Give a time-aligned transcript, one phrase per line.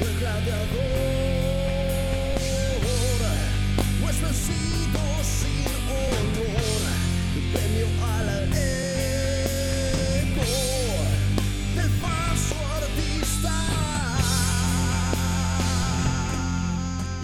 [0.00, 0.83] El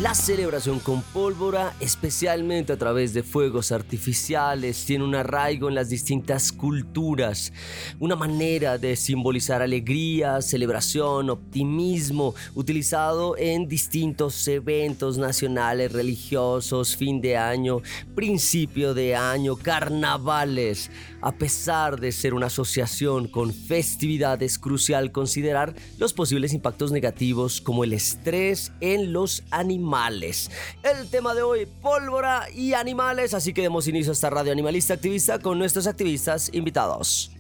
[0.01, 5.91] La celebración con pólvora, especialmente a través de fuegos artificiales, tiene un arraigo en las
[5.91, 7.53] distintas culturas,
[7.99, 17.37] una manera de simbolizar alegría, celebración, optimismo, utilizado en distintos eventos nacionales, religiosos, fin de
[17.37, 17.83] año,
[18.15, 20.91] principio de año, carnavales.
[21.23, 27.61] A pesar de ser una asociación con festividades, es crucial considerar los posibles impactos negativos
[27.61, 30.51] como el estrés en los animales.
[30.83, 34.95] El tema de hoy, pólvora y animales, así que demos inicio a esta radio animalista
[34.95, 37.31] activista con nuestros activistas invitados.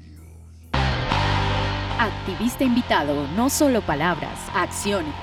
[1.98, 5.14] Activista invitado, no solo palabras, acciones.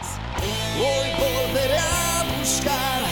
[0.77, 3.03] Hoy volveré a buscar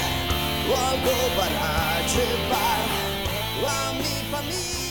[0.65, 2.85] algo para llevar
[3.67, 4.84] a mi familia.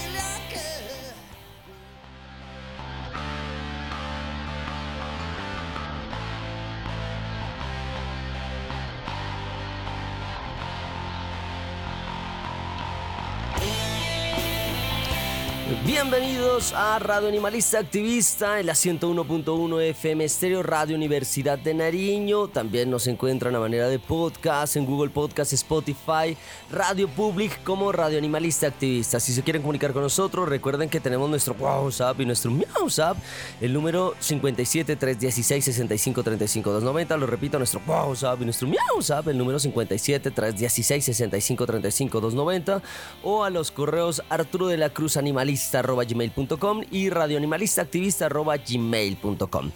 [16.17, 22.47] Bienvenidos a Radio Animalista Activista en la 101.1 FM Estéreo Radio Universidad de Nariño.
[22.47, 26.37] También nos encuentran a manera de podcast en Google Podcast, Spotify,
[26.71, 29.19] Radio Public como Radio Animalista Activista.
[29.19, 33.17] Si se quieren comunicar con nosotros, recuerden que tenemos nuestro WhatsApp y nuestro MiauSap,
[33.61, 37.17] el número 57 316 65 35 290.
[37.17, 42.83] Lo repito, nuestro WhatsApp y nuestro MiauSap, el número 57 316 65 35 290
[43.25, 49.71] o a los correos Arturo de la Cruz Animalista gmail.com y radioanimalistactivista.gmail.com.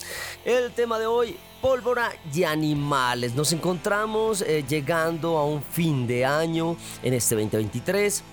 [0.45, 3.35] El tema de hoy, pólvora y animales.
[3.35, 8.23] Nos encontramos eh, llegando a un fin de año en este 2023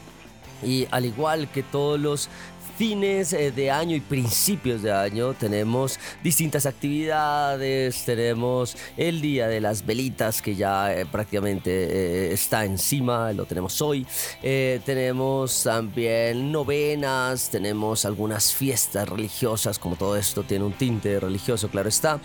[0.62, 2.30] y al igual que todos los
[2.76, 9.62] fines eh, de año y principios de año tenemos distintas actividades, tenemos el Día de
[9.62, 14.06] las Velitas que ya eh, prácticamente eh, está encima, lo tenemos hoy,
[14.42, 21.88] tenemos también novenas, tenemos algunas fiestas religiosas, como todo esto tiene un tinte religioso, claro
[21.88, 22.20] está,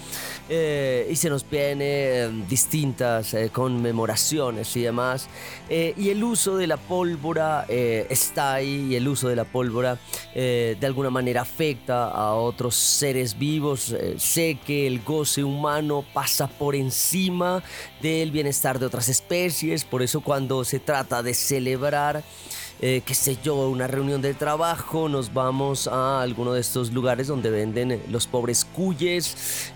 [0.50, 5.28] y se nos vienen distintas conmemoraciones y demás,
[5.70, 9.98] y el uso de la pólvora está ahí, y el uso de la pólvora
[10.44, 13.92] eh, de alguna manera afecta a otros seres vivos.
[13.92, 17.62] Eh, sé que el goce humano pasa por encima
[18.02, 22.24] del bienestar de otras especies, por eso cuando se trata de celebrar
[22.80, 27.28] eh, qué sé yo, una reunión de trabajo, nos vamos a alguno de estos lugares
[27.28, 29.72] donde venden los pobres cuyes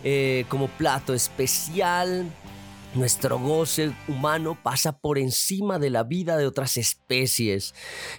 [0.49, 2.25] como plato especial.
[2.95, 7.75] Nuestro goce humano pasa por encima de la vida de otras especies.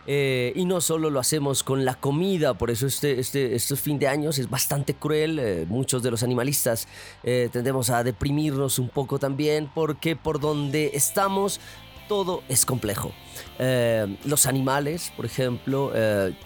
[0.06, 3.98] Eh, y no solo lo hacemos con la comida, por eso este, este, este fin
[3.98, 5.38] de años es bastante cruel.
[5.38, 6.88] Eh, muchos de los animalistas
[7.22, 11.58] eh, tendemos a deprimirnos un poco también porque por donde estamos
[12.06, 13.12] todo es complejo.
[13.58, 15.92] los animales, por ejemplo,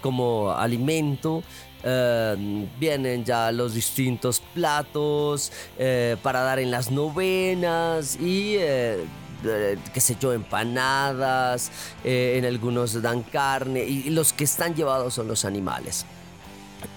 [0.00, 1.43] como alimento,
[1.82, 9.05] Em, vienen ya los distintos platos eh, para dar en las novenas y eh,
[9.44, 11.71] eh, qué sé yo, empanadas,
[12.05, 16.05] en algunos dan carne y los que están llevados son los animales.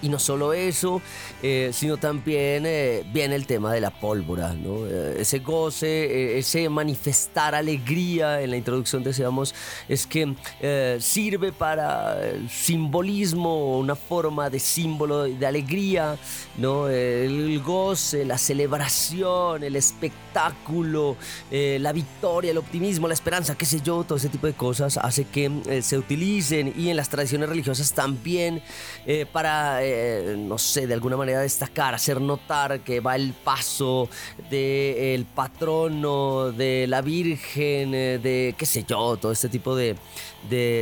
[0.02, 1.00] Y no solo eso,
[1.42, 4.86] eh, sino también eh, viene el tema de la pólvora, ¿no?
[4.86, 9.54] Eh, ese goce, ese manifestar alegría en la introducción decíamos,
[9.88, 10.34] es que
[11.00, 16.16] sirve para simbolismo, una forma de símbolo de alegría,
[16.56, 16.88] ¿no?
[16.88, 21.16] el goce, la celebración, el espectáculo,
[21.50, 25.24] la victoria, el optimismo, la esperanza, qué sé yo, todo ese tipo de cosas hace
[25.24, 28.62] que se utilicen y en las tradiciones religiosas también
[29.32, 34.08] para eh, no sé, de alguna manera destacar, hacer notar que va el paso
[34.50, 39.96] del patrono, de la Virgen, eh, de qué sé yo, todo este tipo de,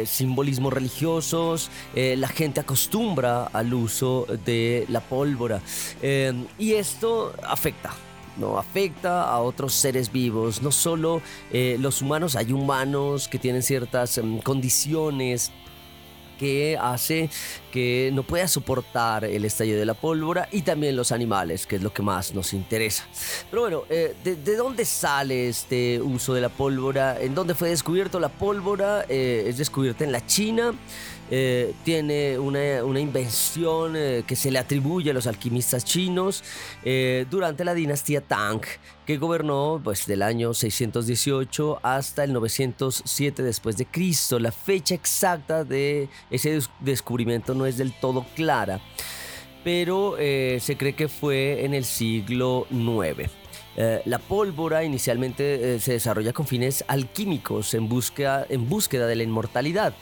[0.06, 1.70] simbolismos religiosos.
[1.94, 5.60] Eh, la gente acostumbra al uso de la pólvora
[6.58, 7.92] y esto afecta
[8.38, 11.20] no afecta a otros seres vivos, no solo
[11.52, 15.52] los humanos, hay humanos que tienen ciertas em, condiciones
[16.42, 17.30] que hace
[17.70, 21.82] que no pueda soportar el estallido de la pólvora y también los animales, que es
[21.82, 23.04] lo que más nos interesa.
[23.48, 27.20] Pero bueno, eh, ¿de, dónde sale este uso de la pólvora?
[27.20, 29.06] ¿En dónde fue descubierto la pólvora?
[29.08, 30.74] Eh, es descubierta en la China.
[31.34, 36.44] Eh, tiene una, una invención eh, que se le atribuye a los alquimistas chinos
[36.84, 38.60] eh, durante la dinastía Tang,
[39.06, 44.38] que gobernó pues, del año 618 hasta el 907 después de Cristo.
[44.38, 48.82] La fecha exacta de ese descubrimiento no es del todo clara,
[49.64, 53.30] pero se cree que fue en el siglo IX.
[54.04, 59.94] la pólvora inicialmente se desarrolla con fines alquímicos en búsqueda, en búsqueda de la inmortalidad,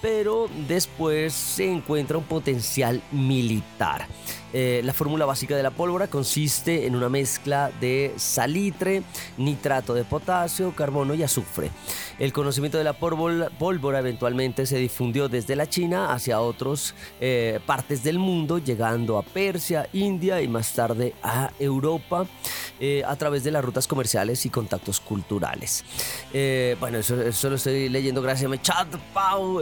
[0.00, 4.06] pero después se encuentra un potencial militar.
[4.52, 9.02] Eh, la fórmula básica de la pólvora consiste en una mezcla de salitre,
[9.36, 11.70] nitrato de potasio, carbono y azufre.
[12.18, 18.02] El conocimiento de la pólvora eventualmente se difundió desde la China hacia otras eh, partes
[18.02, 22.26] del mundo, llegando a Persia, India y más tarde a Europa
[22.80, 25.84] eh, a través de las rutas comerciales y contactos culturales.
[26.80, 29.60] bueno, eso, lo estoy leyendo gracias a mi chat, Pau.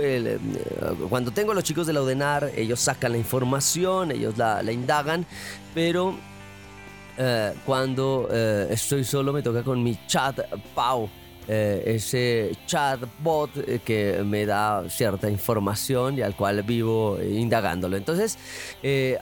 [1.08, 2.06] cuando tengo a los chicos de la
[2.56, 5.26] ellos sacan la información, ellos la, la indagan,
[5.74, 6.14] pero
[7.18, 10.38] eh, cuando eh, estoy solo me toca con mi chat
[10.74, 11.08] Pau.
[11.48, 17.96] Eh, ese chatbot que me da cierta información y al cual vivo indagándolo.
[17.96, 18.36] Entonces,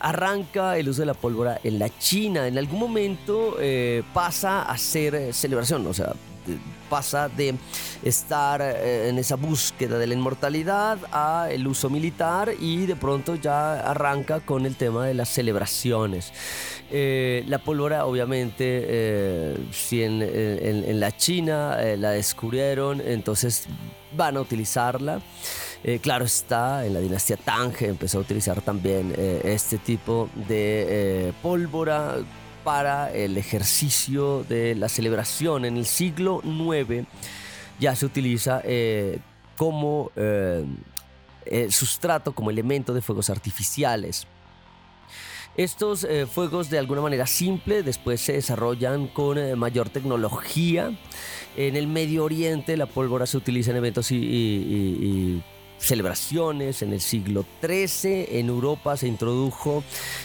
[0.00, 2.46] arranca el uso de la pólvora en la China.
[2.46, 3.58] En algún momento
[4.14, 6.14] pasa a ser celebración, o sea,
[6.88, 7.54] pasa de
[8.02, 13.34] estar eh, en esa búsqueda de la inmortalidad a el uso militar y de pronto
[13.36, 16.32] ya arranca con el tema de las celebraciones.
[16.90, 23.66] Eh, la pólvora obviamente eh, si en, la China la descubrieron entonces
[24.16, 25.20] van a utilizarla.
[26.02, 29.12] claro está, en la dinastía Tang empezó a utilizar también
[29.44, 32.18] este tipo de pólvora
[32.64, 35.64] para el ejercicio de la celebración.
[35.64, 37.06] En el siglo IX
[37.78, 39.18] ya se utiliza eh,
[39.56, 40.64] como eh,
[41.44, 44.26] eh, sustrato, como elemento de fuegos artificiales.
[45.56, 50.98] Estos fuegos de alguna manera simple después se desarrollan con mayor tecnología.
[51.56, 55.44] En el Medio Oriente la pólvora se utiliza en eventos y
[55.78, 59.84] celebraciones en el siglo XIII, en Europa se introdujo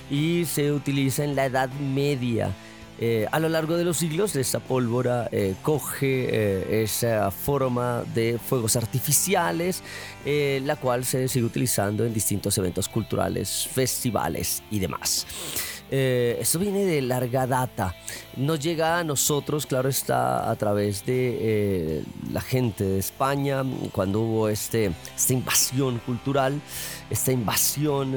[0.10, 2.53] y se utiliza en la Edad Media.
[3.01, 8.38] Eh, a lo largo de los siglos, esta pólvora eh, coge eh, esa forma de
[8.38, 9.82] fuegos artificiales,
[10.25, 15.25] la cual se sigue utilizando en distintos eventos culturales, festivales y demás.
[15.91, 17.96] Esto viene de larga data.
[18.38, 24.50] Nos llega a nosotros, claro está, a través de la gente de España, cuando hubo
[24.50, 26.62] este, esta invasión cultural,
[27.10, 28.15] esta invasión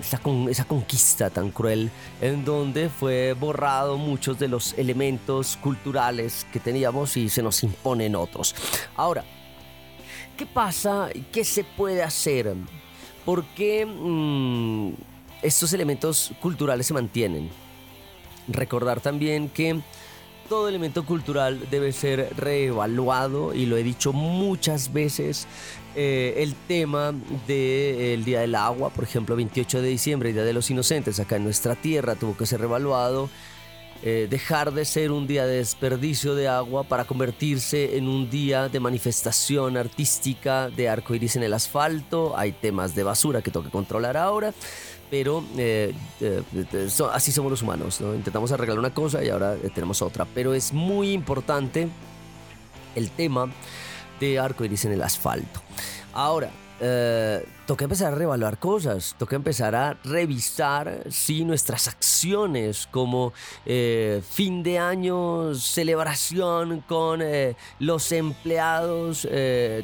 [0.00, 6.60] esa, esa conquista tan cruel en donde fue borrado muchos de los elementos culturales que
[6.60, 8.54] teníamos y se nos imponen otros.
[8.96, 9.24] Ahora,
[10.36, 11.08] ¿qué pasa?
[11.32, 12.54] ¿Qué se puede hacer?
[13.24, 14.92] ¿Por qué mm,
[15.42, 17.50] estos elementos culturales se mantienen?
[18.48, 19.80] Recordar también que
[20.48, 25.46] todo elemento cultural debe ser reevaluado y lo he dicho muchas veces.
[25.94, 27.14] Eh, el tema
[27.46, 31.44] del Día del Agua, por ejemplo, 28 de diciembre, Día de los Inocentes, acá en
[31.44, 33.30] nuestra tierra, tuvo que ser reevaluado.
[34.04, 38.68] Eh, dejar de ser un día de desperdicio de agua para convertirse en un día
[38.68, 42.36] de manifestación artística de arco iris en el asfalto.
[42.36, 44.52] Hay temas de basura que tengo que controlar ahora
[45.12, 45.92] pero eh,
[46.22, 46.42] eh,
[47.12, 51.12] así somos los humanos, Intentamos arreglar una cosa y ahora tenemos otra, pero es muy
[51.12, 51.86] importante
[52.94, 53.52] el tema
[54.18, 55.60] de arco iris en el asfalto.
[56.14, 56.50] Ahora,
[56.84, 63.32] eh, toca empezar a reevaluar cosas, toca empezar a revisar si nuestras acciones como
[63.64, 69.28] eh, fin de año, celebración con eh, los empleados,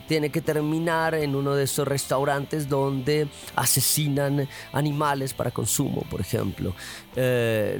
[0.08, 6.74] tiene que terminar en uno de esos restaurantes donde asesinan animales para consumo, por ejemplo.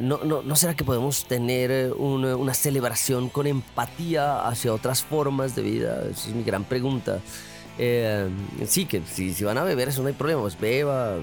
[0.00, 5.62] no, no, será que podemos tener una, una celebración con empatía hacia otras formas de
[5.62, 6.04] vida?
[6.08, 7.20] Esa es mi gran pregunta.
[7.78, 8.28] Eh,
[8.66, 10.42] sí, que si, si, van a beber, eso no hay problema.
[10.42, 11.16] Pues beba,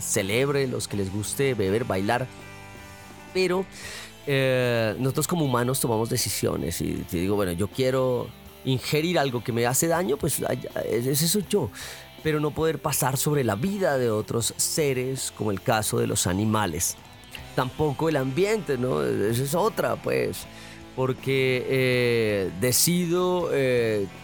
[0.00, 2.26] celebre, los que les guste beber, bailar.
[3.32, 3.64] Pero
[4.26, 6.80] eh, nosotros como humanos tomamos decisiones.
[6.80, 8.28] Y te digo, bueno, yo quiero
[8.64, 10.42] ingerir algo que me hace daño, pues
[10.84, 11.70] ese soy yo.
[12.22, 16.26] Pero no poder pasar sobre la vida de otros seres, como el caso de los
[16.26, 16.96] animales.
[17.54, 19.04] Tampoco el ambiente, ¿no?
[19.04, 20.46] Esa es otra, pues.
[20.96, 23.50] Porque eh, decido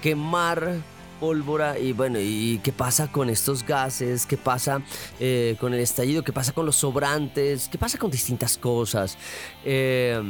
[0.00, 0.82] quemar
[1.22, 4.26] pólvora y bueno, ¿y qué pasa con estos gases?
[4.26, 4.82] ¿Qué pasa
[5.20, 6.24] eh, con el estallido?
[6.24, 7.68] ¿Qué pasa con los sobrantes?
[7.68, 9.16] ¿Qué pasa con distintas cosas?
[9.64, 10.20] Eh,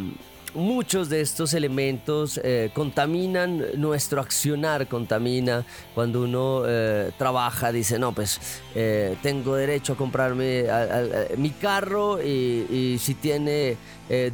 [0.52, 6.62] muchos de estos elementos eh, contaminan nuestro accionar, contamina cuando uno
[7.16, 8.38] trabaja, dice, no, pues
[9.22, 10.66] tengo derecho a comprarme
[11.38, 13.78] mi carro y, y si tiene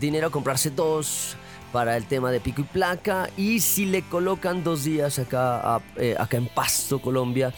[0.01, 1.37] dinero a comprarse dos
[1.73, 3.31] para el tema de pico y placa.
[3.37, 7.53] Y si le colocan dos días acá, eh, acá en Pasto, Colombia,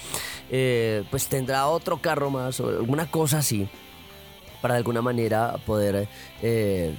[0.50, 3.69] eh, pues tendrá otro carro más o alguna cosa así
[4.61, 6.09] para de alguna manera poder
[6.43, 6.95] eh,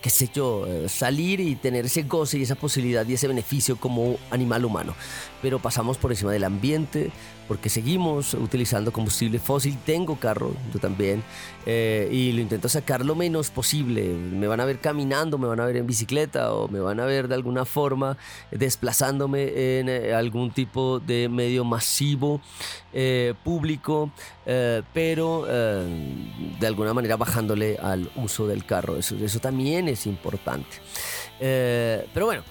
[0.00, 3.76] qué sé yo, eh, salir y tener ese goce y esa posibilidad y ese beneficio
[3.76, 4.94] como animal humano.
[5.42, 7.10] Pero pasamos por encima del ambiente
[7.48, 9.76] porque seguimos utilizando combustible fósil.
[9.84, 11.22] Tengo carro, yo también,
[11.66, 14.04] eh, y lo intento sacar lo menos posible.
[14.04, 17.06] Me van a ver caminando, me van a ver en bicicleta o me van a
[17.06, 18.16] ver de alguna forma
[18.50, 22.40] desplazándome en eh, algún tipo de medio masivo
[23.44, 24.10] público,
[24.92, 28.96] pero de alguna manera bajándole al uso del carro.
[28.96, 30.76] Eso, eso también es importante.
[31.38, 32.42] Eh, pero bueno,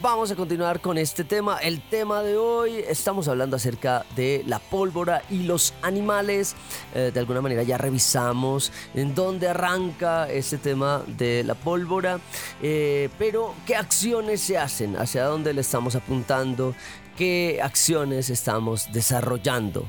[0.00, 1.58] vamos a continuar con este tema.
[1.58, 6.54] El tema de hoy, estamos hablando acerca de la pólvora y los animales.
[6.94, 12.20] Eh, de alguna manera ya revisamos en dónde arranca este tema de la pólvora.
[12.62, 14.96] Eh, pero, ¿qué acciones se hacen?
[14.96, 16.74] ¿Hacia dónde le estamos apuntando?
[17.16, 19.88] ¿Qué acciones estamos desarrollando?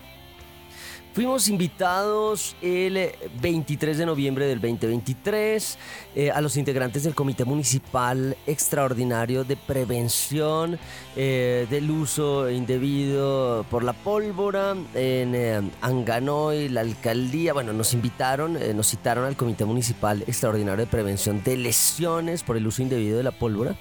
[1.20, 3.12] Fuimos invitados el
[3.42, 5.78] 23 de noviembre del 2023
[6.16, 10.80] eh, a los integrantes del Comité Municipal Extraordinario de Prevención
[11.18, 17.52] eh, del Uso Indebido por la Pólvora en eh, Anganoy, la alcaldía.
[17.52, 22.66] Bueno, nos invitaron, nos citaron al Comité Municipal Extraordinario de Prevención de Lesiones por el
[22.66, 23.76] Uso Indebido de la Pólvora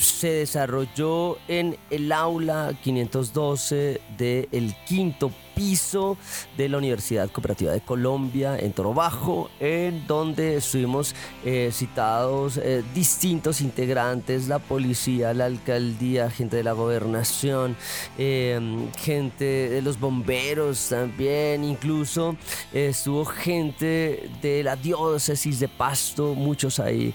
[0.00, 6.16] se desarrolló en el aula 512 del quinto piso
[6.56, 11.14] de la Universidad Cooperativa de Colombia en Toro Bajo, en donde estuvimos
[11.44, 17.76] eh, citados eh, distintos integrantes, la policía, la alcaldía, gente de la gobernación,
[18.16, 22.36] em, gente de los bomberos también, incluso
[22.72, 27.14] estuvo gente de la diócesis de Pasto, muchos ahí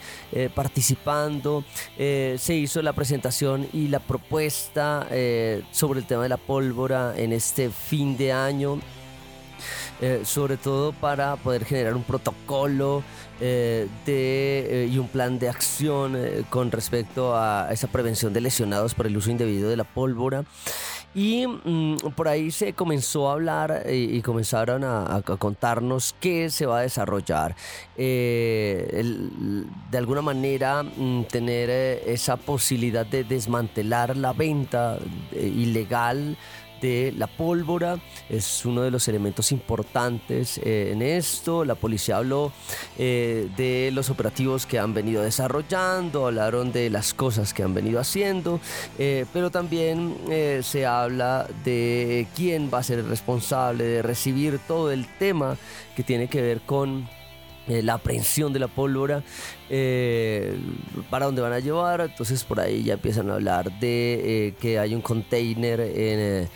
[0.53, 1.63] participando.
[1.97, 5.07] se hizo la presentación y la propuesta
[5.71, 8.79] sobre el tema de la pólvora en este fin de año.
[10.01, 13.01] Eh, sobre todo para poder generar un protocolo
[13.39, 16.17] eh, eh, y un plan de acción
[16.49, 20.43] con respecto a esa prevención de lesionados por el uso indebido de la pólvora.
[21.13, 26.79] Y mm, por ahí se comenzó a hablar y, comenzaron a, contarnos qué se va
[26.79, 27.55] a desarrollar.
[27.95, 29.63] de
[29.93, 31.69] alguna manera, mm, tener
[32.05, 34.99] esa posibilidad de desmantelar la venta
[35.31, 36.37] ilegal
[36.85, 37.97] de la pólvora
[38.29, 41.65] es uno de los elementos importantes eh, en esto.
[41.65, 42.51] La policía habló
[42.99, 47.99] eh, de los operativos que han venido desarrollando, hablaron de las cosas que han venido
[47.99, 48.59] haciendo,
[48.99, 50.15] eh, pero también
[50.61, 55.57] se habla de quién va a ser el responsable de recibir todo el tema
[55.95, 57.09] que tiene que ver con
[57.67, 59.23] la aprehensión de la pólvora
[59.67, 60.55] eh,
[61.09, 62.01] para dónde van a llevar.
[62.01, 66.47] Entonces por ahí ya empiezan a hablar de eh, que hay un container eh,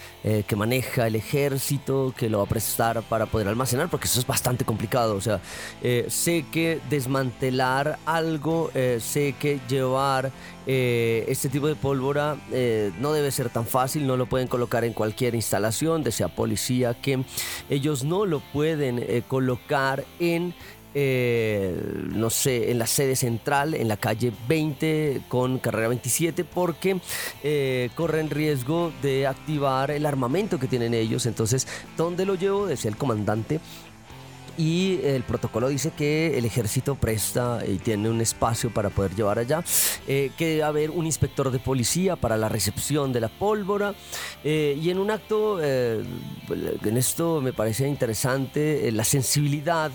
[0.45, 4.27] que maneja el ejército, que lo va a prestar para poder almacenar, porque eso es
[4.27, 5.15] bastante complicado.
[5.15, 5.39] O sea,
[6.07, 10.31] sé que desmantelar algo, sé que llevar
[10.67, 12.37] este tipo de pólvora
[12.99, 16.93] no debe ser tan fácil, no lo pueden colocar en cualquier instalación, de sea policía,
[16.93, 17.23] que
[17.69, 20.53] ellos no lo pueden colocar en...
[22.13, 26.99] no sé, en la sede central en la calle 20 con carrera 27 porque
[27.43, 31.25] eh, corren riesgo de activar el armamento que tienen ellos.
[31.25, 32.67] Entonces, ¿dónde lo llevo?
[32.67, 33.59] Decía el comandante
[34.59, 39.39] y el protocolo dice que el ejército presta y tiene un espacio para poder llevar
[39.39, 39.63] allá,
[40.05, 43.93] eh, que debe haber un inspector de policía para la recepción de la pólvora
[44.43, 49.91] eh, y en un acto, en esto me parece interesante, la sensibilidad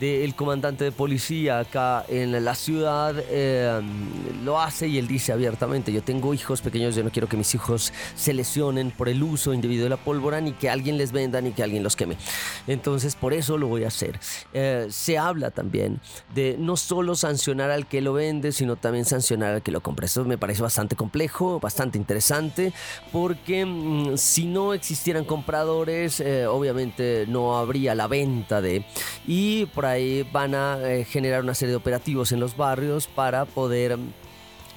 [0.00, 3.80] del comandante de policía acá en la ciudad eh,
[4.44, 7.54] lo hace y él dice abiertamente, yo tengo hijos pequeños, yo no quiero que mis
[7.54, 11.40] hijos se lesionen por el uso indebido de la pólvora, ni que alguien les venda,
[11.40, 12.16] ni que alguien los queme.
[12.66, 14.05] Entonces por eso lo voy a hacer.
[14.52, 16.00] Eh, se habla también
[16.34, 20.06] de no solo sancionar al que lo vende, sino también sancionar al que lo compra.
[20.06, 22.72] Eso me parece bastante complejo, bastante interesante,
[23.12, 28.84] porque mm, si no existieran compradores, eh, obviamente no habría la venta de...
[29.26, 33.44] Y por ahí van a eh, generar una serie de operativos en los barrios para
[33.44, 33.98] poder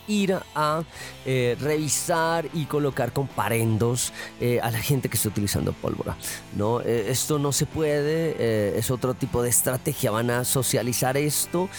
[0.10, 0.84] ir a
[1.26, 6.18] eh, revisar y colocar comparendos eh, a la gente que está utilizando pólvora.
[6.58, 6.82] ¿no?
[6.82, 10.12] Eh, esto no se puede, es otro tipo de estrategia.
[10.12, 11.70] Van a socializar esto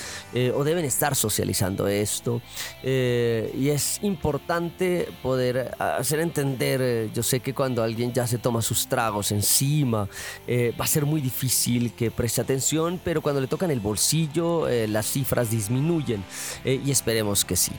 [0.55, 2.40] o deben estar socializando esto.
[2.83, 8.87] y es importante poder hacer entender, yo sé que cuando alguien ya se toma sus
[8.87, 10.09] tragos encima,
[10.49, 15.07] va a ser muy difícil que preste atención, pero cuando le tocan el bolsillo, las
[15.07, 16.23] cifras disminuyen
[16.64, 17.73] y esperemos que sí.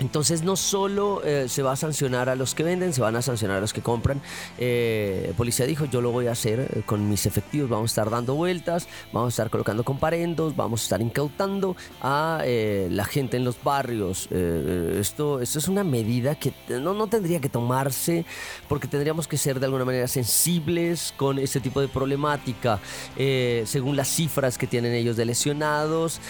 [0.00, 3.22] Entonces no solo eh, se va a sancionar a los que venden, se van a
[3.22, 4.20] sancionar a los que compran.
[4.58, 8.10] Eh, policía dijo, yo lo voy a hacer eh, con mis efectivos, vamos a estar
[8.10, 13.44] dando vueltas, vamos a estar colocando comparendos, vamos a estar incautando a la gente en
[13.44, 14.28] los barrios.
[14.30, 18.24] esto, esto es una medida que no, no tendría que tomarse
[18.68, 22.80] porque tendríamos que ser de alguna manera sensibles con este tipo de problemática.
[23.16, 26.20] según las cifras que tienen ellos de lesionados,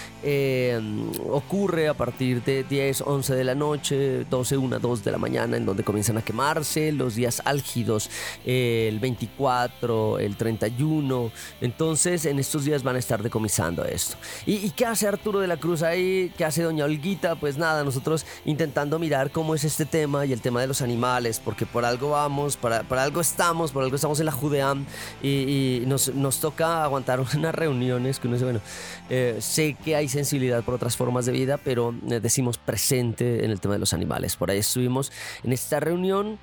[1.29, 5.57] ocurre a partir de 10, 11 de la noche, 12, 1, 2 de la mañana,
[5.57, 8.09] en donde comienzan a quemarse, los días álgidos,
[8.45, 11.31] el 24, el 31.
[11.61, 14.17] Entonces, en estos días van a estar decomisando esto.
[14.45, 16.31] ¿Y, qué hace Arturo de la Cruz ahí?
[16.37, 17.35] ¿Qué hace Doña Olguita?
[17.35, 21.39] Pues nada, nosotros intentando mirar cómo es este tema y el tema de los animales,
[21.43, 24.85] porque por algo vamos, para, algo estamos, por algo estamos en la Judeam
[25.21, 28.61] y, nos, nos, toca aguantar unas reuniones que uno dice, bueno,
[29.09, 33.51] eh, sé que hay sensibilidad por otras formas de vida, pero eh, decimos presente en
[33.51, 34.35] el tema de los animales.
[34.35, 35.11] Por ahí estuvimos
[35.43, 36.39] en esta reunión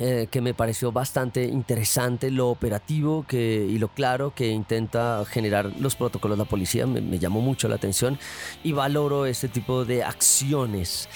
[0.00, 5.72] eh, que me pareció bastante interesante lo operativo que, y lo claro que intenta generar
[5.80, 8.16] los protocolos de la policía, me, me llamó mucho la atención
[8.62, 11.08] y valoro este tipo de acciones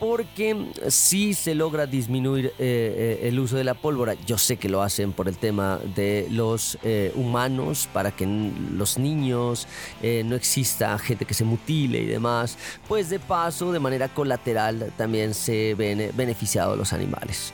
[0.00, 4.14] porque sí se logra disminuir eh, eh, el uso de la pólvora.
[4.26, 8.98] Yo sé que lo hacen por el tema de los eh, humanos, para que los
[8.98, 9.68] niños
[10.02, 12.56] no exista gente que se mutile y demás.
[12.88, 17.52] Pues de paso, de manera colateral, también se ven beneficiados los animales.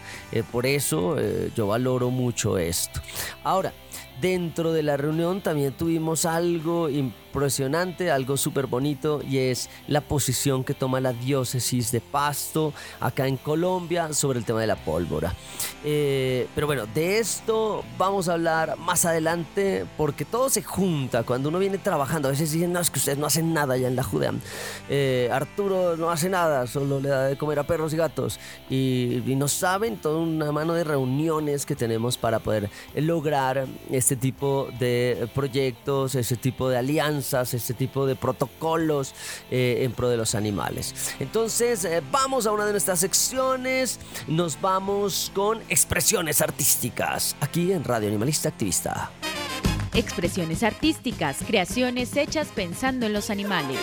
[0.53, 1.17] por eso
[1.57, 3.01] yo valoro mucho esto.
[3.43, 3.73] Ahora,
[4.21, 6.89] dentro de la reunión también tuvimos algo
[7.37, 13.27] impresionante, algo súper bonito y es la posición que toma la diócesis de Pasto acá
[13.27, 15.35] en Colombia sobre el tema de la pólvora.
[15.85, 21.51] Eh, pero bueno, de esto vamos a hablar más adelante porque todo se junta cuando
[21.51, 22.29] uno viene trabajando.
[22.29, 24.33] A veces dicen, no, es que ustedes no hacen nada ya en la Judea.
[24.89, 28.41] Eh, Arturo no hace nada, solo le da de comer a perros y gatos.
[28.71, 34.17] Y, y no saben toda una mano de reuniones que tenemos para poder lograr este
[34.17, 39.15] tipo de proyectos, ese tipo de alianzas, ese tipo de protocolos
[39.51, 40.95] eh, en pro de los animales.
[41.19, 47.85] Entonces, eh, vamos a una de nuestras secciones, nos vamos con expresiones artísticas, aquí en
[47.85, 49.11] Radio Animalista Activista.
[49.95, 53.79] Expresiones artísticas, creaciones hechas pensando en los animales.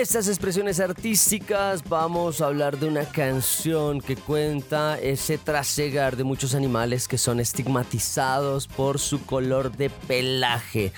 [0.00, 6.54] Estas expresiones artísticas vamos a hablar de una canción que cuenta ese trasegar de muchos
[6.54, 10.92] animales que son estigmatizados por su color de pelaje.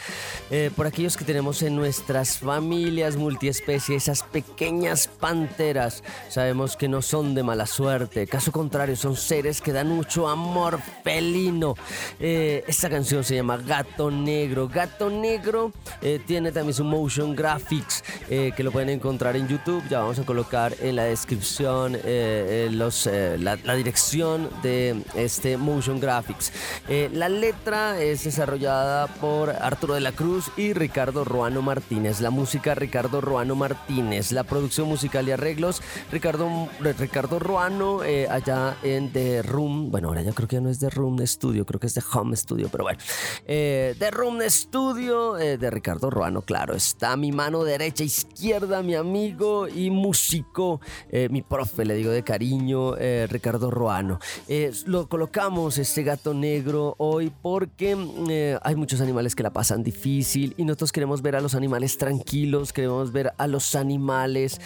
[0.51, 7.03] Eh, por aquellos que tenemos en nuestras familias multiespecie, esas pequeñas panteras, sabemos que no
[7.03, 8.29] son de mala suerte.
[8.29, 10.81] Caso contrario, son seres que dan mucho amor
[12.21, 14.69] Eh, esta canción se llama Gato Negro.
[14.69, 19.83] Gato Negro eh, tiene también su motion graphics que lo pueden encontrar en YouTube.
[19.91, 25.57] Ya vamos a colocar en la descripción eh, eh, los, eh, la, dirección de este
[25.57, 26.53] Motion Graphics.
[27.13, 32.21] la letra es desarrollada por Arturo de la Cruz y Ricardo Ruano Martínez.
[32.21, 34.33] La música Ricardo Ruano Martínez.
[34.33, 39.91] La producción musical y arreglos Ricardo, Ricardo Ruano allá en The Room.
[39.91, 42.03] Bueno, ahora ya creo que ya no es The Room Studio, creo que es The
[42.13, 42.99] Home Studio, pero bueno.
[43.47, 46.75] The Room Studio de Ricardo Ruano, claro.
[46.75, 52.23] Está mi mano derecha, izquierda, mi amigo y músico, eh, mi profe, le digo de
[52.23, 54.19] cariño, eh, Ricardo Roano.
[54.49, 57.97] Eh, lo colocamos, este gato negro, hoy porque
[58.63, 62.73] hay muchos animales que la pasan difícil y nosotros queremos ver a los animales tranquilos,
[62.73, 64.61] queremos ver a los animales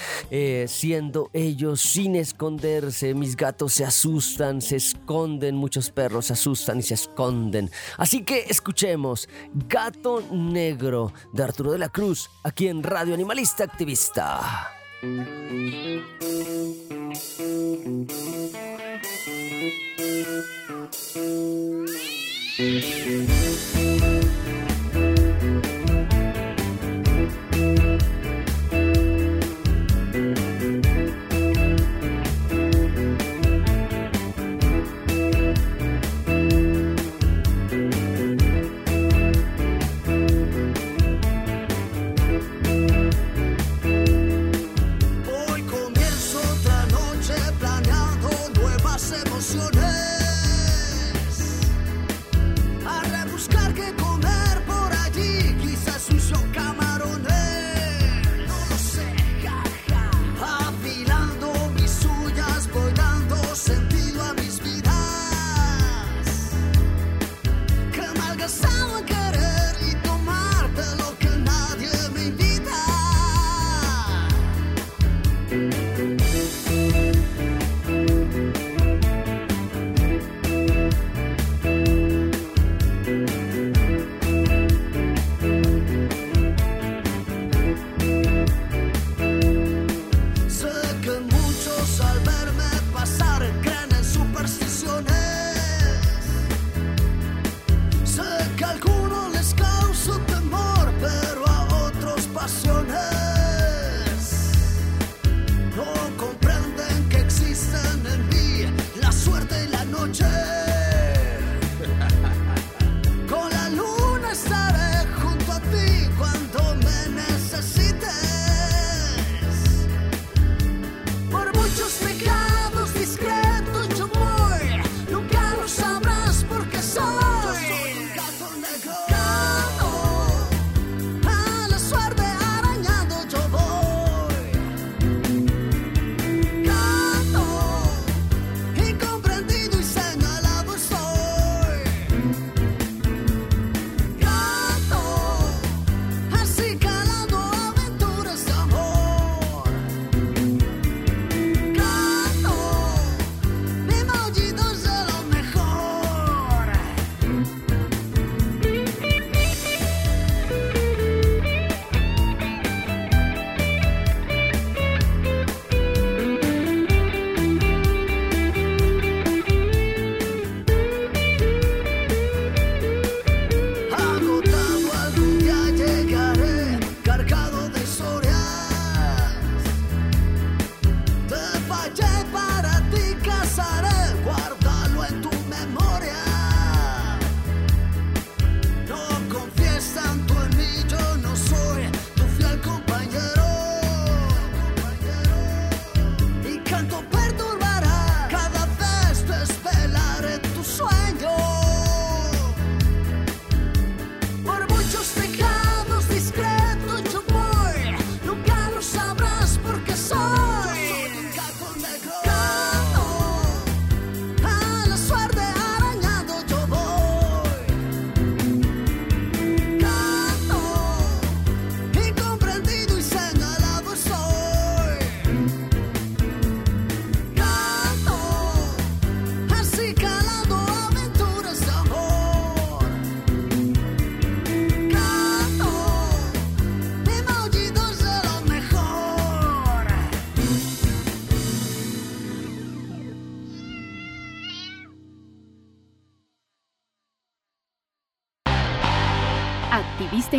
[0.67, 3.15] siendo ellos sin esconderse.
[3.15, 7.71] Mis gatos se asustan, se esconden, muchos perros asustan y se esconden.
[7.97, 14.73] Así que escuchemos Gato Negro de Arturo de la Cruz aquí en Radio Animalista Activista.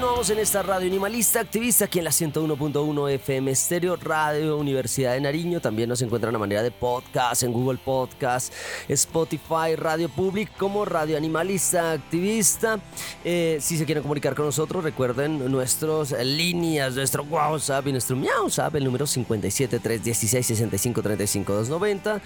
[0.00, 5.20] Continuamos en esta radio animalista activista aquí en la 101.1 FM Estéreo Radio Universidad de
[5.20, 5.60] Nariño.
[5.60, 8.50] También nos encuentran a manera de podcast en Google Podcast,
[8.88, 12.80] Spotify, Radio Public como Radio Animalista Activista.
[13.26, 18.76] Eh, si se quieren comunicar con nosotros, recuerden nuestras líneas, nuestro WhatsApp y nuestro MiauSap,
[18.76, 22.22] el número 57 316 65 35 290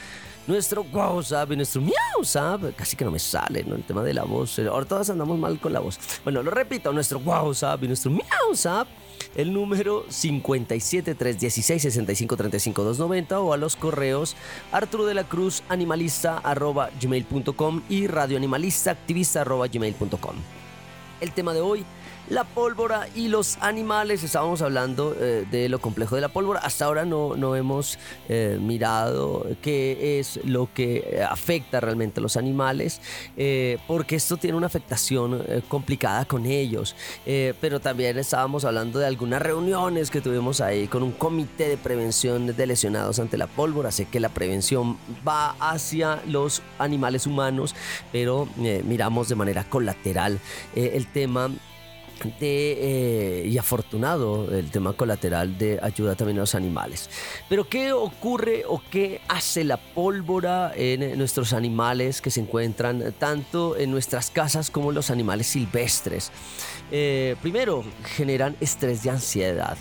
[0.47, 2.75] nuestro WhatsApp y nuestro MiauSap.
[2.77, 3.75] Casi que no me sale, ¿no?
[3.75, 4.59] El tema de la voz.
[4.59, 5.99] Ahora todas andamos mal con la voz.
[6.25, 8.89] Bueno, lo repito, nuestro WhatsApp y nuestro MiauSap.
[9.35, 14.37] El número 57 316 65 35 290 o a los correos
[14.71, 20.37] Arturo de la Cruz animalista arroba gmail.com y radioanimalista activista arroba gmail.com.
[21.21, 21.85] El tema de hoy,
[22.29, 24.23] la pólvora y los animales.
[24.23, 26.61] Estábamos hablando eh, de lo complejo de la pólvora.
[26.61, 32.37] Hasta ahora no, no hemos eh, mirado qué es lo que afecta realmente a los
[32.37, 33.01] animales,
[33.37, 36.95] eh, porque esto tiene una afectación eh, complicada con ellos.
[37.27, 41.77] Eh, pero también estábamos hablando de algunas reuniones que tuvimos ahí con un comité de
[41.77, 43.91] prevención de lesionados ante la pólvora.
[43.91, 47.75] Sé que la prevención va hacia los animales humanos,
[48.13, 50.39] pero eh, miramos de manera colateral
[50.75, 51.51] eh, el tema
[52.41, 57.11] de, eh, y afortunado el tema colateral de ayuda también a los animales.
[57.49, 63.77] Pero ¿qué ocurre o qué hace la pólvora en nuestros animales que se encuentran tanto
[63.77, 66.33] en nuestras casas como en los animales silvestres?
[66.91, 67.85] Eh, primero,
[68.17, 69.77] generan estrés y ansiedad.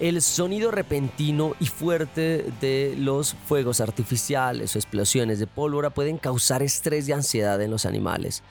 [0.00, 6.64] El sonido repentino y fuerte de los fuegos artificiales o explosiones de pólvora pueden causar
[6.64, 8.42] estrés y ansiedad en los animales.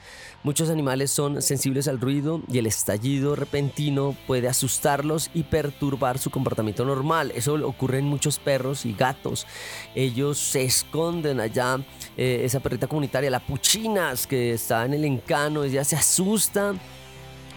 [0.44, 6.28] Muchos animales son sensibles al ruido y el estallido repentino puede asustarlos y perturbar su
[6.28, 7.32] comportamiento normal.
[7.34, 9.46] Eso ocurre en muchos perros y gatos.
[9.94, 11.78] Ellos se esconden allá.
[12.18, 16.74] eh, esa perrita comunitaria, la puchinas, que está en el encano, ella se asusta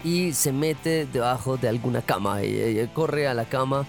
[0.04, 2.42] y se mete debajo de alguna cama.
[2.42, 3.86] Ella, ella corre a la cama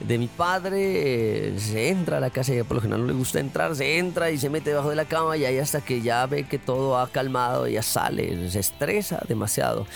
[0.00, 3.18] de mi padre, eh, se entra a la casa, ella por lo general no le
[3.18, 6.00] gusta entrar, se entra y se mete debajo de la cama y ahí hasta que
[6.00, 9.86] ya ve que todo ha calmado, ella sale, se estresa demasiado.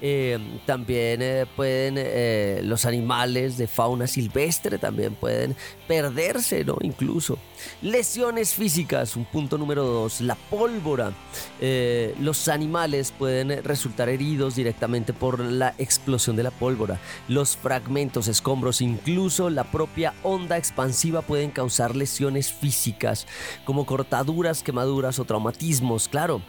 [0.00, 5.56] Eh, también eh, pueden eh, los animales de fauna silvestre también pueden
[5.88, 6.76] perderse, ¿no?
[6.82, 7.38] Incluso.
[7.82, 11.12] Lesiones físicas, un punto número dos, la pólvora.
[11.60, 16.98] Eh, los animales pueden resultar heridos directamente por la explosión de la pólvora.
[17.28, 23.26] Los fragmentos, escombros, incluso la propia onda expansiva pueden causar lesiones físicas,
[23.64, 26.42] como cortaduras, quemaduras o traumatismos, claro.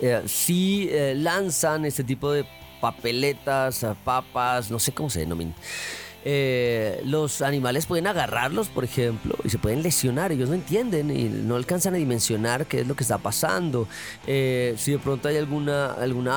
[0.00, 2.44] Eh, si eh, lanzan este tipo de
[2.80, 5.54] papeletas, eh, papas, no sé cómo se denominan.
[6.24, 10.32] Eh, los animales pueden agarrarlos, por ejemplo, y se pueden lesionar.
[10.32, 13.86] Ellos no entienden y no alcanzan a dimensionar qué es lo que está pasando.
[14.26, 15.94] Eh, si de pronto hay alguna,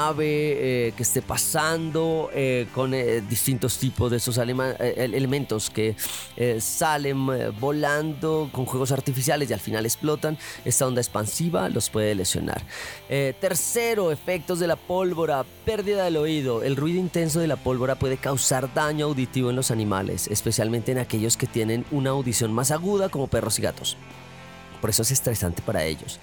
[0.07, 2.29] ave eh, que esté pasando
[2.73, 2.91] con
[3.29, 5.95] distintos tipos de esos elementos que
[6.59, 7.27] salen
[7.59, 12.61] volando con juegos artificiales y al final explotan, esta onda expansiva los puede lesionar.
[13.07, 16.63] Tercero, efectos de la pólvora, pérdida del oído.
[16.63, 19.76] El ruido intenso de la pólvora puede causar daño auditivo en los animales,
[20.27, 23.97] especialmente en aquellos que tienen una audición más aguda como perros y gatos.
[24.81, 26.19] Por eso es estresante para ellos.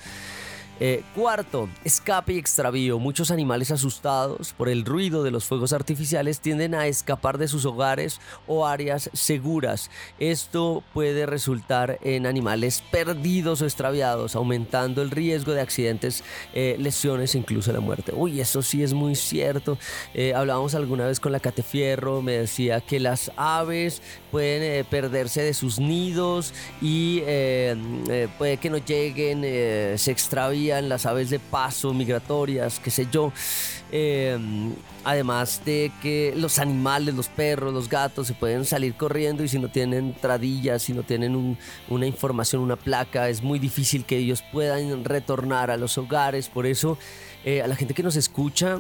[0.81, 2.99] Eh, cuarto, escape y extravío.
[2.99, 7.65] Muchos animales asustados por el ruido de los fuegos artificiales tienden a escapar de sus
[7.65, 9.91] hogares o áreas seguras.
[10.19, 17.35] Esto puede resultar en animales perdidos o extraviados, aumentando el riesgo de accidentes, eh, lesiones
[17.35, 18.13] e incluso la muerte.
[18.15, 19.79] Uy, eso sí es muy cierto.
[20.13, 25.43] Eh, hablábamos alguna vez con la Catefierro, me decía que las aves pueden eh, perderse
[25.43, 27.21] de sus nidos y
[28.39, 29.43] puede que no lleguen,
[29.99, 30.11] se
[30.65, 33.33] extravían las aves de paso migratorias, qué sé yo.
[33.93, 34.37] Eh,
[35.05, 39.59] además de que los animales, los perros, los gatos se pueden salir corriendo y si
[39.59, 44.17] no tienen tradillas, si no tienen un- una información, una placa, es muy difícil que
[44.17, 46.49] ellos puedan retornar a los hogares.
[46.49, 46.97] Por eso,
[47.45, 48.79] eh, a la gente que nos escucha,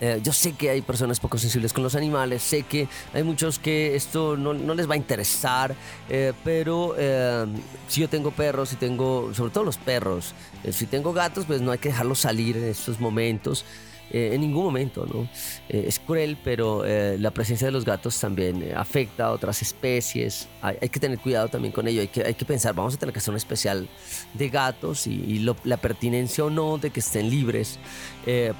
[0.00, 3.58] eh, yo sé que hay personas poco sensibles con los animales, sé que hay muchos
[3.58, 5.74] que esto no, no les va a interesar,
[6.08, 7.46] eh, pero eh,
[7.88, 10.34] si yo tengo perros, si tengo, sobre todo los perros,
[10.70, 13.64] si tengo gatos, pues no hay que dejarlos salir en estos momentos.
[14.10, 15.28] Eh, en ningún momento, ¿no?
[15.68, 19.62] Eh, es cruel, pero eh, la presencia de los gatos también eh, afecta a otras
[19.62, 20.48] especies.
[20.60, 22.00] Hay, que tener cuidado también con ello.
[22.00, 23.88] Hay que, pensar, vamos a tener que hacer un especial
[24.34, 27.78] de gatos y, la pertinencia o no de que estén libres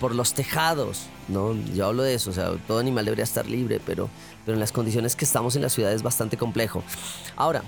[0.00, 1.54] por los tejados, ¿no?
[1.74, 4.11] Yo hablo de eso, o sea, todo animal debería estar libre, pero,
[4.44, 6.83] pero en las condiciones que estamos en la ciudad es bastante complejo.
[7.37, 7.62] Ahora,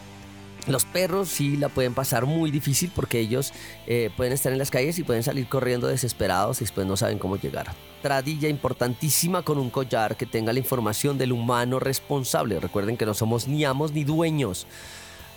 [0.67, 3.53] los perros sí la pueden pasar muy difícil porque ellos
[3.87, 7.19] eh, pueden estar en las calles y pueden salir corriendo desesperados y después no saben
[7.19, 7.75] cómo llegar.
[8.03, 12.61] Tradilla importantísima con un collar que tenga la información del humano responsable.
[12.61, 14.67] Recuerden que no somos ni amos ni dueños.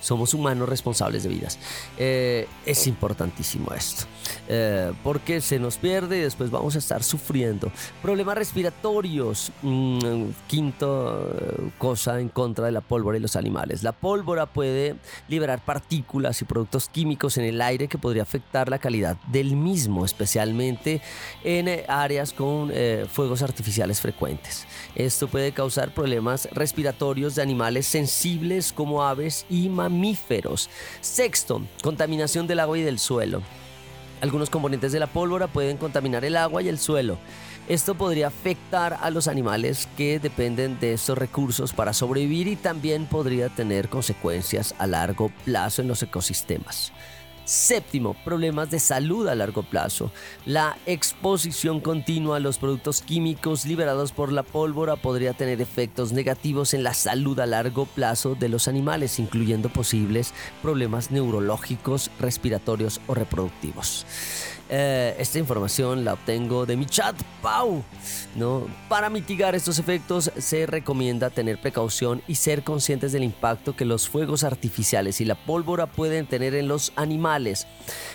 [0.02, 1.60] Somos humanos responsables de vidas.
[1.98, 4.06] Eh, es importantísimo esto.
[4.48, 7.72] eh, porque se nos pierde y después vamos a estar sufriendo.
[8.02, 9.52] Problemas respiratorios.
[9.62, 13.84] mm, quinto eh, cosa en contra de la pólvora y los animales.
[13.84, 14.96] La pólvora puede
[15.28, 20.06] liberar partículas y productos químicos en el aire que podría afectar la calidad del mismo,
[20.06, 21.02] especialmente
[21.44, 22.72] en áreas con
[23.12, 24.66] fuegos artificiales frecuentes.
[24.96, 29.89] Esto puede causar problemas respiratorios de animales sensibles como aves y mamíferos.
[31.02, 33.42] Sexto, contaminación del agua y del suelo.
[34.22, 37.18] Algunos componentes de la pólvora pueden contaminar el agua y el suelo.
[37.70, 43.06] Esto podría afectar a los animales que dependen de estos recursos para sobrevivir y también
[43.06, 46.92] podría tener consecuencias a largo plazo en los ecosistemas.
[47.50, 50.12] Séptimo, problemas de salud a largo plazo.
[50.46, 56.76] La exposición continua a los productos químicos liberados por la pólvora podría tener efectos negativos
[56.76, 60.32] en la salud a largo plazo de los animales, incluyendo posibles
[60.62, 64.06] problemas neurológicos, respiratorios o reproductivos.
[64.70, 67.84] Eh, esta información la obtengo de mi chat Pau.
[68.36, 68.68] ¿no?
[68.88, 74.08] Para mitigar estos efectos se recomienda tener precaución y ser conscientes del impacto que los
[74.08, 77.66] fuegos artificiales y la pólvora pueden tener en los animales.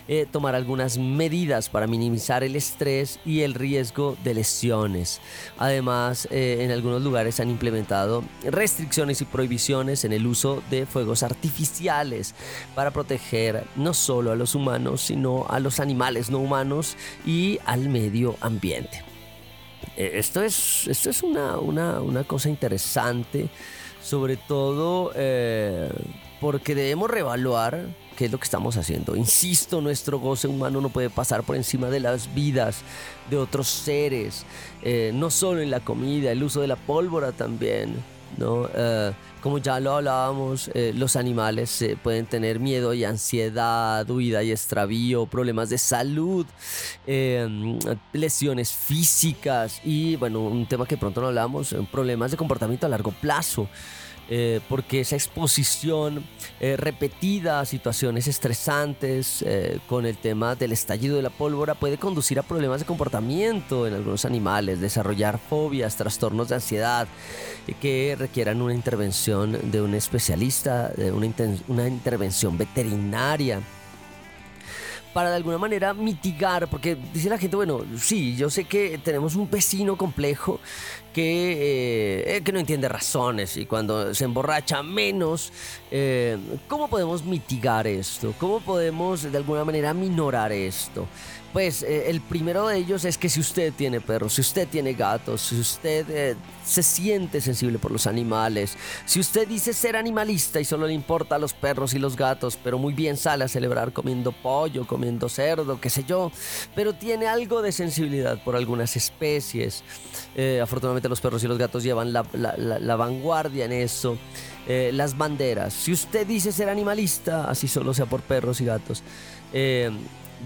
[0.06, 5.20] Eh, tomar algunas medidas para minimizar el estrés y el riesgo de lesiones.
[5.58, 11.22] Además, eh, en algunos lugares han implementado restricciones y prohibiciones en el uso de fuegos
[11.22, 12.34] artificiales
[12.74, 17.88] para proteger no solo a los humanos, sino a los animales no humanos y al
[17.88, 19.02] medio ambiente.
[19.96, 23.48] Eh, Esto es, esto es una, una- una cosa interesante,
[24.02, 25.88] sobre todo eh,
[26.40, 29.16] porque debemos reevaluar ¿qué es lo que estamos haciendo?
[29.16, 32.82] Insisto, nuestro goce humano no puede pasar por encima de las vidas
[33.28, 34.44] de otros seres,
[34.82, 37.96] eh, no solo en la comida, el uso de la pólvora también,
[38.38, 38.68] ¿no?
[39.44, 45.26] Como ya lo hablábamos, eh, los animales pueden tener miedo y ansiedad, huida y extravío,
[45.26, 46.46] problemas de salud,
[48.14, 53.10] lesiones físicas y, bueno, un tema que pronto no hablamos, problemas de comportamiento a largo
[53.12, 53.68] plazo.
[54.30, 56.24] Eh, porque esa exposición
[56.58, 61.98] eh, repetida a situaciones estresantes eh, con el tema del estallido de la pólvora puede
[61.98, 67.06] conducir a problemas de comportamiento en algunos animales, desarrollar fobias, trastornos de ansiedad
[67.82, 71.28] que requieran una intervención de un especialista, de una,
[71.68, 73.60] una intervención veterinaria.
[75.12, 79.36] Para de alguna manera mitigar, porque dice la gente, bueno, sí, yo sé que tenemos
[79.36, 80.58] un vecino complejo
[81.14, 85.52] que, eh, que no entiende razones y cuando se emborracha menos,
[85.90, 86.36] eh,
[86.68, 88.34] ¿cómo podemos mitigar esto?
[88.38, 91.06] ¿Cómo podemos de alguna manera minorar esto?
[91.54, 94.92] Pues eh, el primero de ellos es que si usted tiene perros, si usted tiene
[94.92, 100.58] gatos, si usted eh, se siente sensible por los animales, si usted dice ser animalista
[100.58, 103.48] y solo le importa a los perros y los gatos, pero muy bien sale a
[103.48, 106.32] celebrar comiendo pollo, comiendo cerdo, qué sé yo,
[106.74, 109.84] pero tiene algo de sensibilidad por algunas especies.
[110.34, 114.18] Eh, afortunadamente los perros y los gatos llevan la, vanguardia en eso.
[114.66, 115.72] las banderas.
[115.72, 119.02] Si usted dice ser animalista, así solo sea por perros y gatos,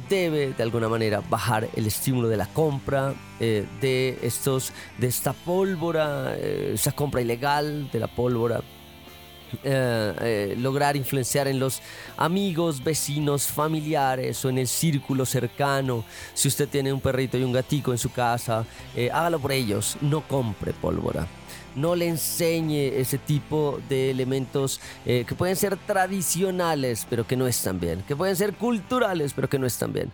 [0.08, 5.32] debe de alguna manera bajar el estímulo de la compra eh, de estos de esta
[5.32, 8.60] pólvora eh, esa compra ilegal de la pólvora
[9.62, 11.80] eh, lograr influenciar en los
[12.16, 16.04] amigos, vecinos, familiares o en el círculo cercano.
[16.34, 18.64] Si usted tiene un perrito y un gatico en su casa,
[19.12, 21.26] hágalo por ellos, no compre pólvora
[21.80, 27.46] no le enseñe ese tipo de elementos eh, que pueden ser tradicionales, pero que no
[27.46, 30.12] están bien, que pueden ser culturales, pero que no están bien.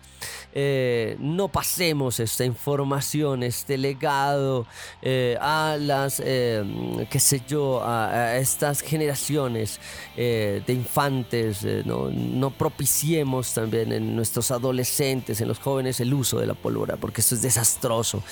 [0.53, 4.67] Eh, no pasemos esta información, este legado
[5.01, 9.79] eh, a las, qué sé yo, a, estas generaciones
[10.15, 16.47] de infantes, no, no propiciemos también en nuestros adolescentes, en los jóvenes, el uso de
[16.47, 18.23] la pólvora, porque esto es desastroso.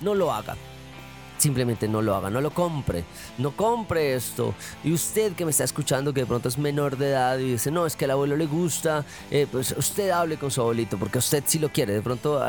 [0.00, 0.56] No lo haga
[1.42, 3.04] simplemente no lo haga, no lo compre,
[3.38, 4.54] no compre esto.
[4.84, 7.70] Y usted que me está escuchando que de pronto es menor de edad y dice,
[7.70, 11.18] no, es que al abuelo le gusta, eh, pues usted hable con su abuelito, porque
[11.18, 11.92] usted sí lo quiere.
[11.92, 12.40] De pronto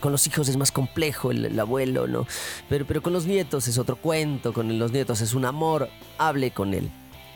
[0.00, 2.26] con los hijos es más complejo el, abuelo, ¿no?
[2.68, 5.88] Pero, pero con los nietos es otro cuento, con los nietos es un amor,
[6.18, 6.90] hable con él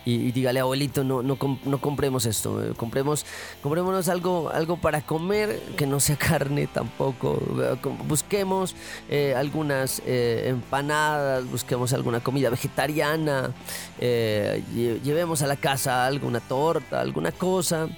[0.05, 3.25] y, dígale abuelito no, no, no compremos esto eh, compremos
[3.63, 7.77] comprémonos algo algo para comer que no sea carne tampoco eh,
[8.07, 8.75] busquemos
[9.09, 13.53] eh, algunas empanadas busquemos alguna comida vegetariana
[14.01, 17.89] llevemos a la casa alguna torta alguna cosa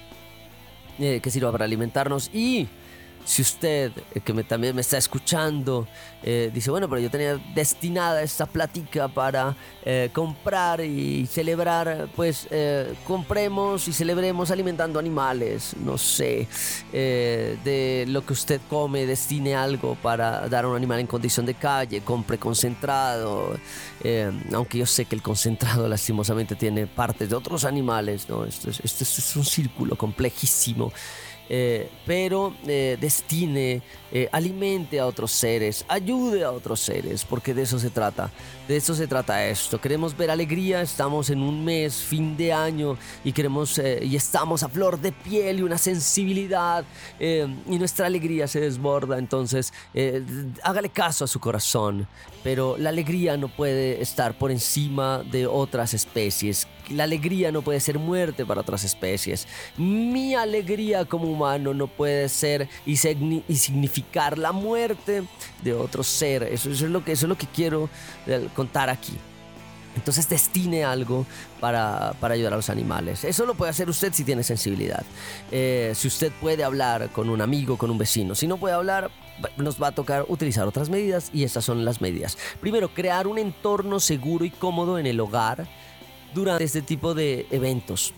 [0.99, 2.69] que sirva para alimentarnos y
[3.25, 5.89] si usted, eh, que también me está escuchando,
[6.23, 12.49] eh, dice, bueno, pero yo tenía destinada esta plática para eh, comprar y celebrar, pues
[13.07, 16.47] compremos y celebremos alimentando animales, no sé,
[16.93, 21.55] de lo que usted come, destine algo para dar a un animal en condición de
[21.55, 23.59] calle, compre concentrado,
[24.53, 28.45] aunque yo sé que el concentrado lastimosamente tiene partes de otros animales, ¿no?
[28.45, 30.93] esto es un círculo complejísimo.
[31.49, 37.63] Eh, pero eh, destine, eh, alimente a otros seres, ayude a otros seres, porque de
[37.63, 38.31] eso se trata,
[38.67, 39.79] de eso se trata esto.
[39.79, 44.69] Queremos ver alegría, estamos en un mes, fin de año, y queremos, y estamos a
[44.69, 46.85] flor de piel y una sensibilidad,
[47.21, 49.73] y nuestra alegría se desborda, entonces
[50.63, 52.07] hágale caso a su corazón,
[52.45, 57.81] pero la alegría no puede estar por encima de otras especies la alegría no puede
[57.81, 59.47] ser muerte para otras especies.
[59.77, 65.25] Mi alegría como humano no puede ser y, significar la muerte
[65.63, 66.43] de otro ser.
[66.43, 67.89] Eso, es lo que, eso es lo que quiero
[68.27, 69.17] eh, contar aquí.
[69.97, 71.27] Entonces destine algo
[71.61, 73.25] para, ayudar a los animales.
[73.25, 75.05] Eso lo puede hacer usted si tiene sensibilidad.
[75.51, 78.35] Eh, si usted puede hablar con un amigo, con un vecino.
[78.35, 79.11] Si no puede hablar,
[79.57, 82.37] nos va a tocar utilizar otras medidas y estas son las medidas.
[82.61, 85.67] Primero, crear un entorno seguro y cómodo en el hogar
[86.35, 88.13] durante este tipo de eventos.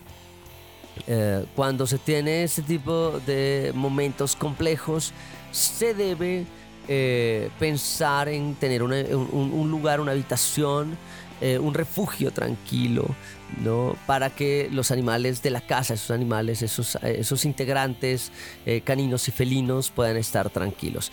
[1.05, 5.13] Eh, cuando se tiene este tipo de momentos complejos,
[5.51, 6.45] se debe
[6.87, 10.97] eh, pensar en tener un, lugar, una habitación,
[11.41, 13.05] eh, un refugio tranquilo,
[13.63, 13.95] ¿no?
[14.05, 18.31] Para que los animales de la casa, esos animales, esos, esos integrantes
[18.83, 21.11] caninos y felinos puedan estar tranquilos.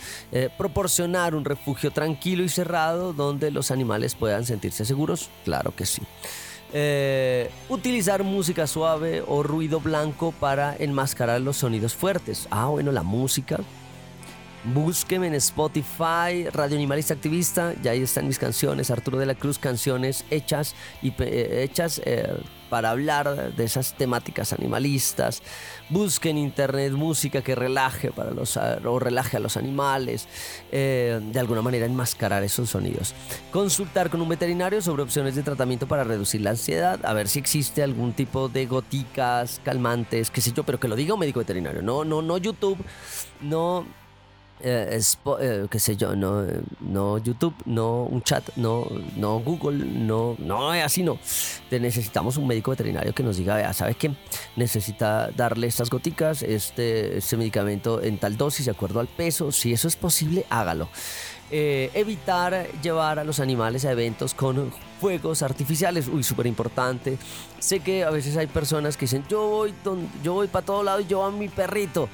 [0.59, 6.03] proporcionar un refugio tranquilo y cerrado donde los animales puedan sentirse seguros, claro que sí.
[6.77, 12.49] Eh, utilizar música suave o ruido blanco para enmascarar los sonidos fuertes.
[12.51, 13.61] Ah, bueno, la música.
[14.73, 19.59] Búsqueme en Spotify, Radio Animalista Activista, ya ahí están mis canciones, Arturo de la Cruz,
[19.59, 22.35] canciones hechas y eh, hechas eh,
[22.71, 25.43] para hablar de esas temáticas animalistas.
[25.91, 30.29] Busque en internet música que relaje para los o relaje a los animales,
[30.73, 33.15] eh, de alguna manera enmascarar esos sonidos.
[33.53, 37.39] Consultar con un veterinario sobre opciones de tratamiento para reducir la ansiedad, a ver si
[37.39, 41.41] existe algún tipo de goticas, calmantes, qué sé yo, pero que lo diga un médico
[41.41, 42.79] veterinario, no, no, no YouTube,
[43.43, 43.85] no
[44.61, 44.99] eh,
[45.41, 46.45] eh, qué sé yo, no,
[46.81, 48.87] no YouTube, no un chat, no,
[49.17, 51.19] no Google, no, no, así no.
[51.71, 54.15] necesitamos un médico veterinario que nos diga, vea, ¿sabe qué?
[54.57, 59.51] Necesita darle estas goticas, este, este medicamento en tal dosis de acuerdo al peso.
[59.51, 60.89] Si eso es posible, hágalo.
[61.51, 67.19] Eh, evitar llevar a los animales a eventos con fuegos artificiales, uy, súper importante.
[67.59, 69.75] Sé que a veces hay personas que dicen, yo voy,
[70.23, 72.09] yo voy para todo lado y yo a mi perrito.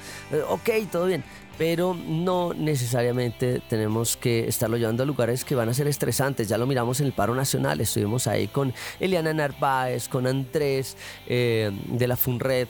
[0.49, 1.23] ok, todo bien
[1.61, 6.47] pero no necesariamente tenemos que estarlo llevando a lugares que van a ser estresantes.
[6.47, 10.97] Ya lo miramos en el paro nacional, estuvimos ahí con Eliana Narváez, con Andrés
[11.27, 12.67] eh, de la FUNRED,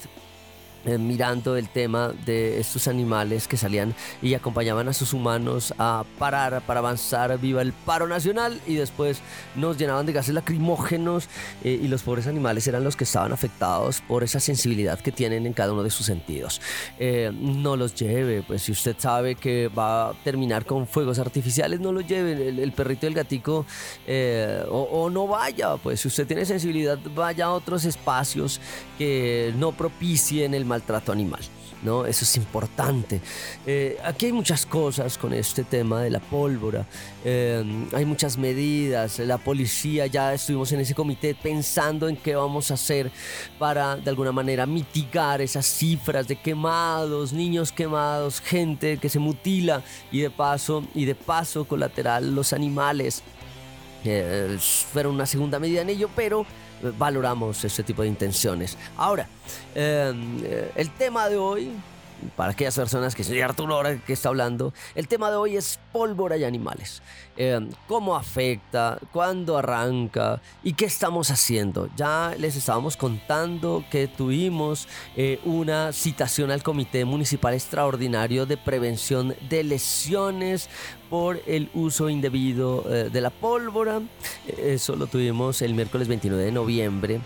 [0.83, 6.03] eh, mirando el tema de estos animales que salían y acompañaban a sus humanos a
[6.17, 9.21] parar, para avanzar, viva el paro nacional y después
[9.55, 11.29] nos llenaban de gases lacrimógenos
[11.63, 15.45] eh, y los pobres animales eran los que estaban afectados por esa sensibilidad que tienen
[15.45, 16.61] en cada uno de sus sentidos.
[16.97, 21.79] Eh, no los lleve, pues si usted sabe que va a terminar con fuegos artificiales,
[21.79, 23.67] no los lleve, el, perrito y el gatico
[24.69, 28.59] o, o no vaya, pues si usted tiene sensibilidad, vaya a otros espacios
[28.97, 31.41] que no propicien el maltrato animal.
[31.83, 32.05] ¿no?
[32.05, 33.21] Eso es importante.
[33.65, 36.85] Eh, aquí hay muchas cosas con este tema de la pólvora.
[37.23, 37.63] Eh,
[37.93, 39.19] hay muchas medidas.
[39.19, 43.11] La policía, ya estuvimos en ese comité pensando en qué vamos a hacer
[43.57, 49.81] para de alguna manera mitigar esas cifras de quemados, niños quemados, gente que se mutila
[50.11, 53.23] y de paso, y de paso colateral los animales.
[54.03, 54.57] Eh,
[54.91, 56.45] fueron una segunda medida en ello, pero
[56.97, 58.77] valoramos ese tipo de intenciones.
[58.97, 59.27] Ahora,
[59.75, 61.71] eh, el tema de hoy,
[62.35, 65.79] para aquellas personas que soy Arturo ahora que está hablando, el tema de hoy es
[65.91, 67.01] pólvora y animales.
[67.37, 68.99] Em, ¿Cómo afecta?
[69.11, 70.41] ¿Cuándo arranca?
[70.63, 71.89] ¿Y qué estamos haciendo?
[71.95, 79.35] Ya les estábamos contando que tuvimos eh, una citación al Comité Municipal Extraordinario de Prevención
[79.49, 80.69] de Lesiones
[81.09, 84.01] por el uso indebido eh, de la pólvora.
[84.57, 87.21] Eso lo tuvimos el miércoles 29 de noviembre.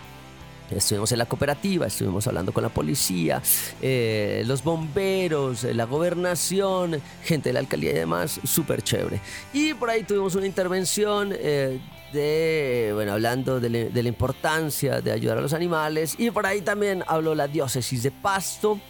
[0.70, 3.40] Estuvimos en la cooperativa, estuvimos hablando con la policía,
[3.80, 9.20] eh, los bomberos, la gobernación, gente de la alcaldía y demás, súper chévere.
[9.52, 11.78] Y por ahí tuvimos una intervención eh,
[12.12, 16.14] de, bueno, hablando de, la importancia de ayudar a los animales.
[16.18, 18.80] Y por ahí también habló la diócesis de Pasto.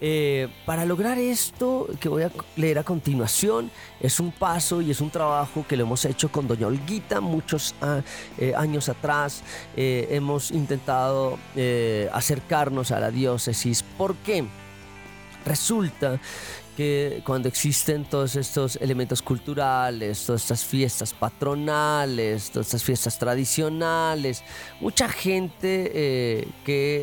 [0.00, 3.70] Eh, para lograr esto que voy a leer a continuación,
[4.00, 7.74] es un paso y es un trabajo que lo hemos hecho con Doña Olguita muchos
[7.80, 8.02] ah,
[8.38, 9.42] eh, años atrás.
[9.76, 11.38] Eh, hemos intentado
[12.12, 13.82] acercarnos a la diócesis.
[13.82, 14.44] ¿Por qué?
[15.44, 16.20] Resulta
[16.76, 24.44] que cuando existen todos estos elementos culturales, todas estas fiestas patronales, todas estas fiestas tradicionales,
[24.80, 27.00] mucha gente eh, que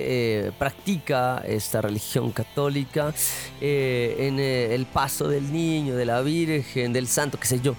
[0.47, 3.13] eh, practica esta religión católica
[3.59, 7.75] eh, en el paso del niño, de la Virgen, del santo, qué sé yo,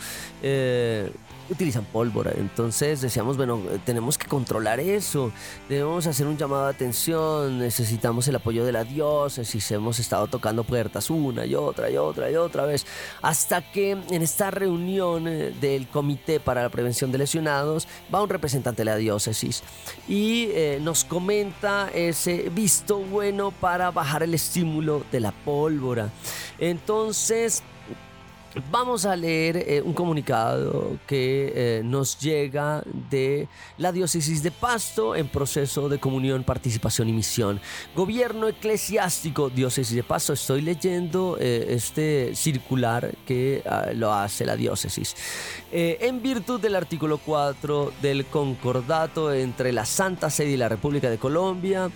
[1.51, 2.33] utilizan pólvora.
[2.37, 5.33] Entonces decíamos, bueno, tenemos que controlar eso,
[5.69, 10.65] debemos hacer un llamado de atención, necesitamos el apoyo de la diócesis, hemos estado tocando
[10.65, 12.87] puertas una y otra y otra y otra vez,
[13.23, 18.29] hasta que en esta reunión eh, del Comité para la Prevención de Lesionados va un
[18.29, 19.63] representante de la diócesis
[20.09, 26.11] y eh, nos comenta ese visto bueno para bajar el estímulo de la pólvora.
[26.59, 27.63] Entonces,
[28.71, 33.49] Vamos a leer eh, un comunicado que eh, nos llega de
[33.79, 37.61] la diócesis de Pasto en proceso de comunión, participación y misión.
[37.97, 40.35] Gobierno eclesiástico, diócesis de Pasto.
[40.35, 45.17] Estoy leyendo eh, este circular que ah, lo hace la diócesis.
[45.73, 51.19] en virtud del artículo 4 del concordato entre la Santa Sede y la República de
[51.19, 51.91] Colombia,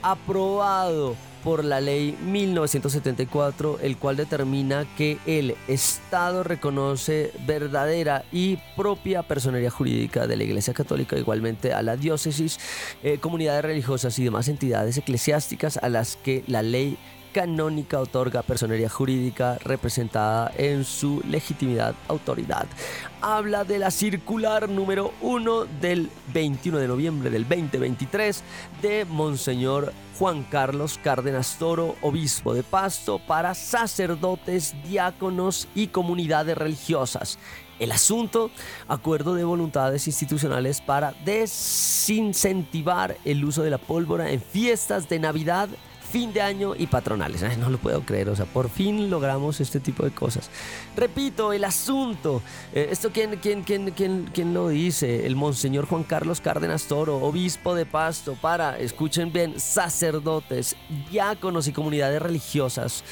[0.00, 1.16] aprobado
[1.46, 9.70] por la ley 1974, el cual determina que el Estado reconoce verdadera y propia personería
[9.70, 12.58] jurídica de la Iglesia Católica, igualmente a la diócesis,
[13.04, 16.98] eh, comunidades religiosas y demás entidades eclesiásticas a las que la ley
[17.36, 22.66] canónica otorga personería jurídica representada en su legitimidad autoridad.
[23.20, 28.42] Habla de la circular número 1 del 21 de noviembre del 2023
[28.80, 37.38] de Monseñor Juan Carlos Cárdenas Toro, obispo de Pasto, para sacerdotes, diáconos y comunidades religiosas.
[37.78, 38.50] El asunto,
[38.88, 45.68] acuerdo de voluntades institucionales para desincentivar el uso de la pólvora en fiestas de Navidad,
[46.06, 47.42] fin de año y patronales.
[47.58, 50.48] No lo puedo creer, o sea, por fin logramos este tipo de cosas.
[50.96, 52.40] Repito, el asunto,
[52.72, 57.18] eh, esto quién, quién, quién, quién, quién lo dice, el monseñor Juan Carlos Cárdenas Toro,
[57.18, 60.76] obispo de Pasto, para, escuchen bien, sacerdotes,
[61.10, 63.04] diáconos y comunidades religiosas.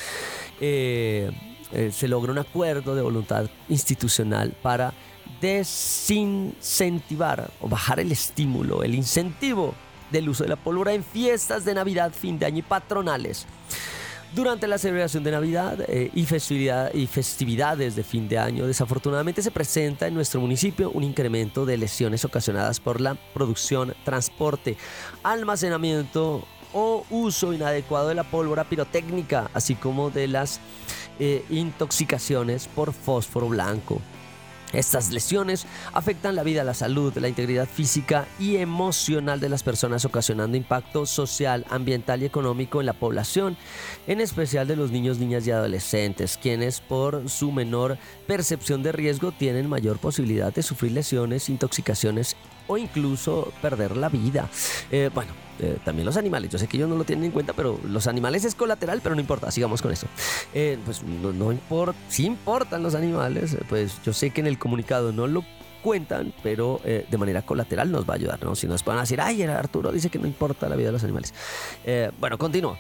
[0.61, 1.30] Eh,
[1.72, 4.95] eh, se logra un acuerdo de voluntad institucional para
[5.40, 9.74] desincentivar o bajar el estímulo, el incentivo
[10.11, 13.46] del uso de la pólvora en fiestas de Navidad, fin de año y patronales.
[14.34, 19.42] Durante la celebración de Navidad eh, y, festividad, y festividades de fin de año, desafortunadamente
[19.42, 24.76] se presenta en nuestro municipio un incremento de lesiones ocasionadas por la producción, transporte,
[25.22, 30.59] almacenamiento o uso inadecuado de la pólvora pirotécnica, así como de las
[31.20, 34.02] eh, intoxicaciones por fósforo blanco.
[34.75, 40.05] Estas lesiones afectan la vida, la salud, la integridad física y emocional de las personas,
[40.05, 43.57] ocasionando impacto social, ambiental y económico en la población,
[44.07, 49.33] en especial de los niños, niñas y adolescentes, quienes por su menor percepción de riesgo
[49.33, 54.48] tienen mayor posibilidad de sufrir lesiones, intoxicaciones o incluso perder la vida.
[54.90, 56.50] Eh, bueno, eh, también los animales.
[56.50, 59.14] Yo sé que ellos no lo tienen en cuenta, pero los animales es colateral, pero
[59.14, 60.06] no importa, sigamos con eso.
[60.52, 65.12] Eh, pues no, importa, sí importan los animales, pues yo sé que en el comunicado
[65.12, 65.44] no lo
[65.82, 68.56] cuentan, pero de manera colateral nos va a ayudar, ¿no?
[68.56, 71.34] Si nos pueden decir, ay, Arturo dice que no importa la vida de los animales.
[72.18, 72.78] bueno, continúo.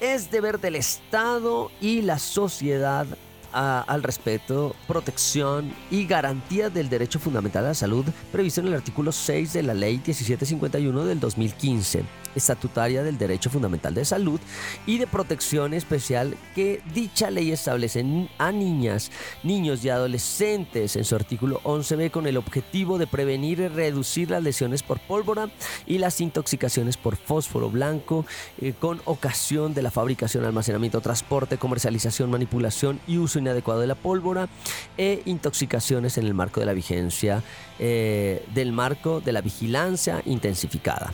[0.00, 3.06] Es deber del Estado y la sociedad
[3.52, 9.12] al respeto, protección y garantía del derecho fundamental a la salud previsto en el artículo
[9.12, 12.04] 6 de la Ley 1751 del 2015
[12.34, 14.40] estatutaria del derecho fundamental de salud
[14.86, 18.04] y de protección especial que dicha ley establece
[18.38, 19.10] a niñas,
[19.42, 24.42] niños y adolescentes en su artículo 11b con el objetivo de prevenir y reducir las
[24.42, 25.50] lesiones por pólvora
[25.86, 28.24] y las intoxicaciones por fósforo blanco
[28.60, 33.94] eh, con ocasión de la fabricación, almacenamiento, transporte, comercialización, manipulación y uso inadecuado de la
[33.94, 34.48] pólvora
[34.96, 37.42] e intoxicaciones en el marco de la vigencia
[37.78, 41.12] eh, del marco de la vigilancia intensificada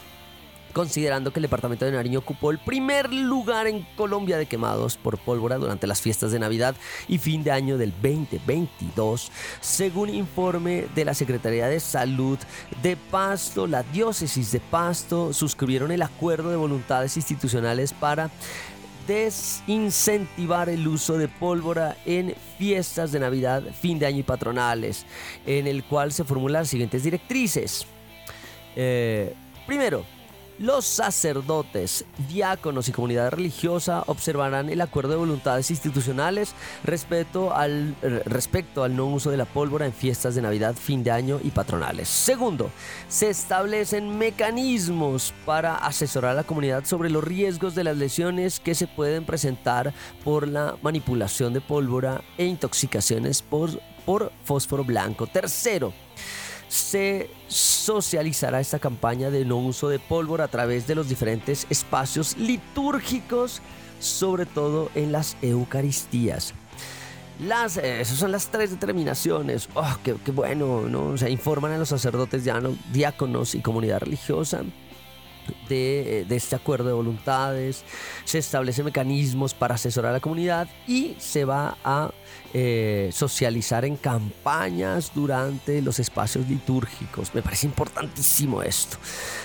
[0.77, 5.17] considerando que el departamento de Nariño ocupó el primer lugar en Colombia de quemados por
[5.17, 6.77] pólvora durante las fiestas de Navidad
[7.09, 12.39] y fin de año del 2022, según informe de la Secretaría de Salud
[12.83, 18.31] de Pasto, la diócesis de Pasto suscribieron el acuerdo de voluntades institucionales para
[19.09, 25.07] desincentivar el uso de pólvora en fiestas de Navidad, fin de año y patronales,
[25.47, 27.87] en el cual se formulan las siguientes directrices.
[28.75, 29.35] Eh,
[29.67, 30.05] primero,
[30.59, 38.23] los sacerdotes, diáconos y comunidad religiosa observarán el acuerdo de voluntades institucionales respecto al, eh,
[38.25, 41.51] respecto al no uso de la pólvora en fiestas de Navidad, fin de año y
[41.51, 42.09] patronales.
[42.09, 42.71] Segundo,
[43.09, 48.75] se establecen mecanismos para asesorar a la comunidad sobre los riesgos de las lesiones que
[48.75, 49.93] se pueden presentar
[50.25, 55.27] por la manipulación de pólvora e intoxicaciones por, por fósforo blanco.
[55.27, 55.93] Tercero,
[56.69, 62.37] se socializará esta campaña de no uso de pólvora a través de los diferentes espacios
[62.37, 63.63] litúrgicos,
[64.01, 66.55] sobre todo en las Eucaristías.
[67.39, 69.69] Las, eh, esas son las tres determinaciones.
[69.75, 71.17] Oh, qué, bueno, ¿no?
[71.19, 72.45] Se informan a los sacerdotes,
[72.93, 74.63] diáconos y comunidad religiosa
[75.69, 77.85] de, de, este acuerdo de voluntades,
[78.25, 82.11] se establecen mecanismos para asesorar a la comunidad y se va a
[82.59, 87.35] eh, socializar en campañas durante los espacios litúrgicos.
[87.35, 88.97] Me parece importantísimo esto.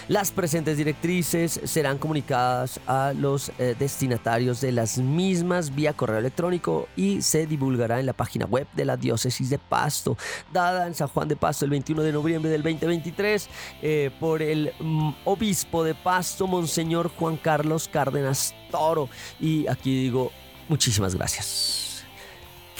[0.07, 6.87] Las presentes directrices serán comunicadas a los eh, destinatarios de las mismas vía correo electrónico
[6.95, 10.15] y se divulgará en la página web de la diócesis de Pasto,
[10.53, 13.49] dada en San Juan de Pasto el 21 de noviembre del 2023
[13.81, 19.09] eh, por el mm, obispo de Pasto, Monseñor Juan Carlos Cárdenas Toro.
[19.37, 20.31] Y aquí digo,
[20.69, 21.90] muchísimas gracias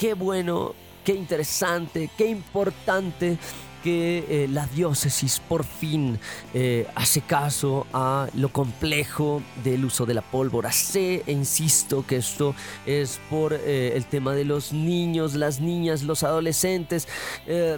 [0.01, 0.73] qué bueno,
[1.05, 3.37] qué interesante, qué importante
[3.83, 6.19] que eh, la diócesis por fin
[6.55, 10.71] eh, hace caso a lo complejo del uso de la pólvora.
[10.71, 12.55] Sé e insisto que esto
[12.87, 17.07] es por eh, el tema de los niños, las niñas, los adolescentes,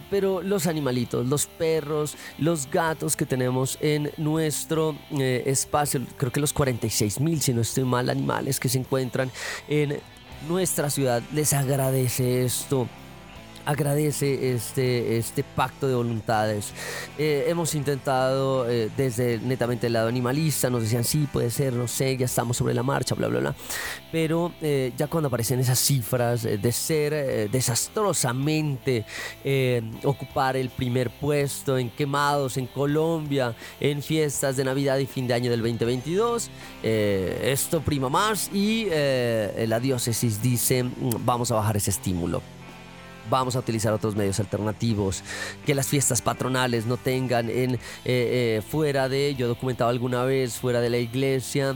[0.09, 6.53] pero los animalitos, los perros, los gatos que tenemos en nuestro espacio, creo que los
[6.53, 9.29] 46 mil, si no estoy mal, animales que se encuentran
[9.67, 9.99] en
[10.47, 12.87] nuestra ciudad, les agradece esto
[13.65, 16.73] agradece este, este pacto de voluntades.
[17.17, 21.87] Eh, hemos intentado eh, desde netamente el lado animalista, nos decían sí, puede ser, no
[21.87, 23.55] sé, ya estamos sobre la marcha, bla, bla, bla.
[24.11, 29.05] Pero eh, ya cuando aparecen esas cifras de ser desastrosamente
[30.03, 35.33] ocupar el primer puesto en quemados en Colombia, en fiestas de Navidad y fin de
[35.33, 36.49] año del 2022,
[36.83, 42.41] esto prima más y la diócesis dice mm, vamos a bajar ese estímulo
[43.29, 45.23] vamos a utilizar otros medios alternativos,
[45.65, 50.23] que las fiestas patronales no tengan en eh, eh, fuera de, yo he documentado alguna
[50.23, 51.75] vez, fuera de la iglesia,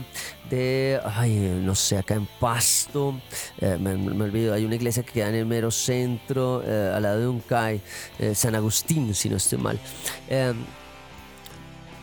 [0.50, 3.20] de, ay, no sé, acá en Pasto,
[3.60, 3.92] eh, me,
[4.22, 7.80] olvido, hay una iglesia que queda en el mero centro, al lado de un CAI,
[8.34, 9.78] San Agustín, si no estoy mal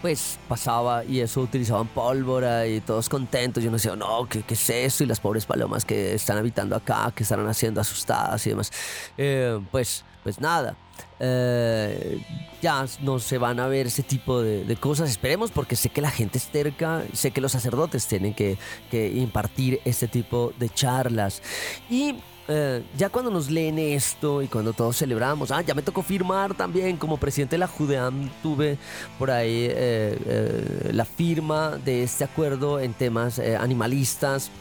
[0.01, 3.63] pues pasaba y eso utilizaban pólvora y todos contentos.
[3.63, 5.03] Yo no decía, no, ¿qué, ¿qué, es esto?
[5.03, 8.71] Y las pobres palomas que están habitando acá, que estarán haciendo asustadas y demás.
[9.17, 10.75] Eh, pues, pues nada.
[11.19, 12.21] Eh,
[12.61, 15.09] ya no se van a ver ese tipo de, cosas.
[15.09, 18.57] Esperemos porque sé que la gente es terca, sé que los sacerdotes tienen que,
[18.91, 21.41] que impartir este tipo de charlas.
[21.89, 22.15] Y
[22.47, 26.53] eh, ya cuando nos leen esto y cuando todos celebramos, ah, ya me tocó firmar
[26.53, 28.77] también como presidente de la Judeam, tuve
[29.17, 34.51] por ahí eh, eh, la firma de este acuerdo en temas animalistas.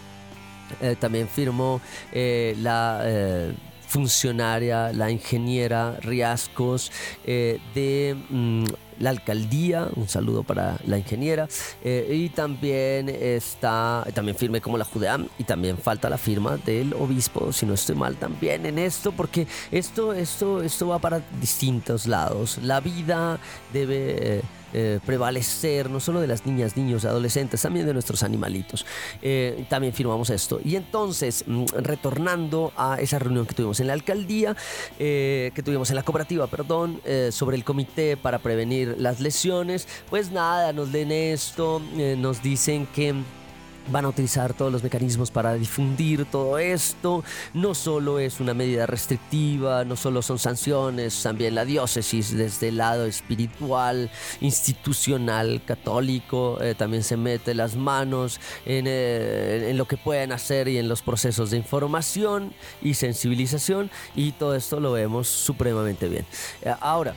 [0.98, 1.80] también firmó
[2.12, 3.04] la
[3.86, 6.90] funcionaria, la ingeniera Riascos
[7.24, 8.64] de mm,
[8.98, 11.48] la alcaldía, un saludo para la ingeniera,
[11.82, 16.94] eh, y también está, también firme como la Judeam, y también falta la firma del
[16.94, 22.06] obispo, si no estoy mal también en esto, porque esto, esto, esto va para distintos
[22.06, 22.58] lados.
[22.62, 23.38] La vida
[23.72, 24.38] debe...
[24.38, 24.42] Eh,
[24.76, 28.84] eh, prevalecer, no solo de las niñas, niños, adolescentes, también de nuestros animalitos.
[29.22, 30.60] Eh, también firmamos esto.
[30.64, 34.56] Y entonces, mm, retornando a esa reunión que tuvimos en la alcaldía,
[34.98, 37.00] eh, que tuvimos en la cooperativa, perdón,
[37.30, 41.80] sobre el comité para prevenir las lesiones, pues nada, nos leen esto,
[42.16, 43.14] nos dicen que
[43.88, 47.24] van a utilizar todos los mecanismos para difundir todo esto.
[47.52, 52.78] No solo es una medida restrictiva, no solo son sanciones, también la diócesis desde el
[52.78, 54.10] lado espiritual,
[54.40, 60.78] institucional, católico, eh, también se mete las manos eh, en, lo que pueden hacer y
[60.78, 66.26] en los procesos de información y sensibilización y todo esto lo vemos supremamente bien.
[66.62, 67.14] Eh, ahora,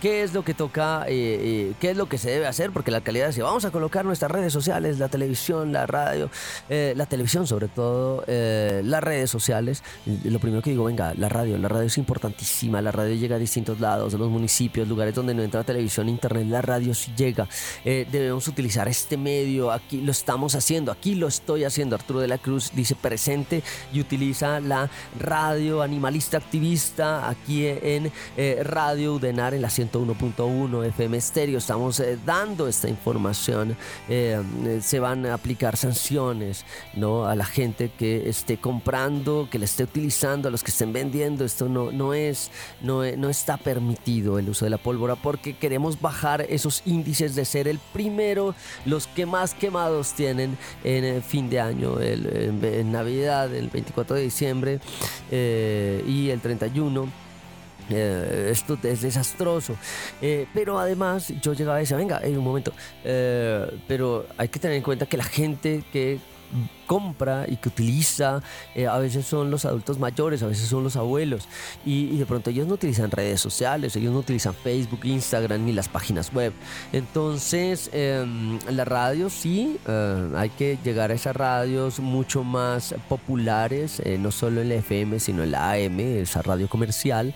[0.00, 2.90] qué es lo que toca, eh, eh, qué es lo que se debe hacer, porque
[2.90, 6.28] la alcaldía dice, vamos a colocar nuestras redes sociales, la televisión, la radio,
[6.68, 9.82] eh, la televisión sobre todo, las redes sociales.
[10.24, 13.38] Lo primero que digo, venga, la radio, la radio es importantísima, la radio llega a
[13.38, 17.48] distintos lados, de los municipios, lugares donde no entra televisión, internet, la radio sí llega.
[17.84, 21.94] debemos utilizar este medio, aquí lo estamos haciendo, aquí lo estoy haciendo.
[21.94, 23.62] Arturo de la Cruz dice presente
[23.92, 28.10] y utiliza la radio animalista activista aquí en
[28.62, 31.58] Radio en la 101.1 FM Stereo.
[31.58, 33.76] Estamos eh, dando esta información.
[34.08, 34.40] Eh,
[34.80, 36.64] se van a aplicar sanciones
[36.94, 37.26] ¿no?
[37.26, 41.44] a la gente que esté comprando, que le esté utilizando, a los que estén vendiendo.
[41.44, 42.50] Esto no, no, es,
[42.80, 47.44] no, no está permitido el uso de la pólvora porque queremos bajar esos índices de
[47.44, 48.54] ser el primero,
[48.86, 54.22] los que más quemados tienen en el fin de año, en, Navidad, el 24 de
[54.22, 54.80] diciembre
[55.30, 57.27] eh, y el 31
[57.90, 59.76] eh, esto es desastroso.
[60.20, 62.72] Eh, pero además yo llegaba y decía, venga, en un momento,
[63.04, 66.18] eh, pero hay que tener en cuenta que la gente que
[66.88, 68.42] compra y que utiliza,
[68.74, 71.46] eh, a veces son los adultos mayores, a veces son los abuelos,
[71.84, 75.88] y, de pronto ellos no utilizan redes sociales, ellos no utilizan Facebook, Instagram ni las
[75.88, 76.52] páginas web.
[76.92, 84.00] Entonces, em, la radio sí, eh, hay que llegar a esas radios mucho más populares,
[84.00, 87.34] eh, no solo en la FM, sino en la AM, esa radio comercial,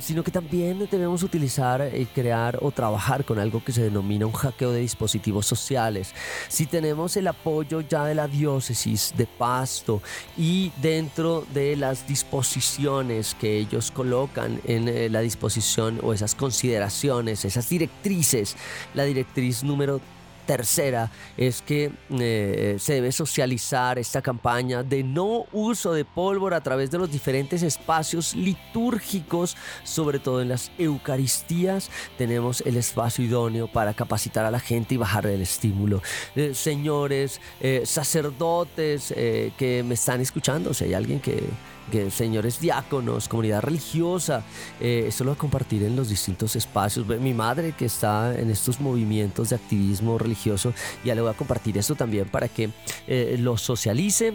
[0.00, 4.32] sino que también debemos utilizar y crear o trabajar con algo que se denomina un
[4.32, 6.14] hackeo de dispositivos sociales.
[6.48, 8.28] Si tenemos el apoyo ya de la
[8.68, 10.02] De Pasto
[10.36, 17.46] y dentro de las disposiciones que ellos colocan en eh, la disposición o esas consideraciones,
[17.46, 18.56] esas directrices,
[18.92, 20.02] la directriz número
[20.48, 26.62] tercera es que eh, se debe socializar esta campaña de no uso de pólvora a
[26.62, 31.90] través de los diferentes espacios litúrgicos, sobre todo en las Eucaristías.
[32.16, 36.00] Tenemos el espacio idóneo para capacitar a la gente y bajar el estímulo.
[36.34, 39.12] Eh, señores, eh, sacerdotes
[39.58, 41.42] que me están escuchando, si hay alguien que
[41.90, 44.44] que señores diáconos, comunidad religiosa,
[44.80, 47.06] eh, esto lo voy a compartir en los distintos espacios.
[47.06, 50.72] Mi madre que está en estos movimientos de activismo religioso,
[51.04, 52.70] ya le voy a compartir esto también para que
[53.06, 54.34] eh, lo socialice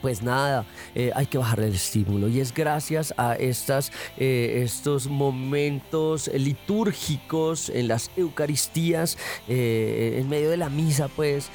[0.00, 0.64] pues nada,
[0.94, 7.68] eh, hay que bajar el estímulo y es gracias a estas, eh, estos momentos litúrgicos
[7.68, 9.16] en las Eucaristías,
[9.48, 11.50] eh, en medio de la misa, pues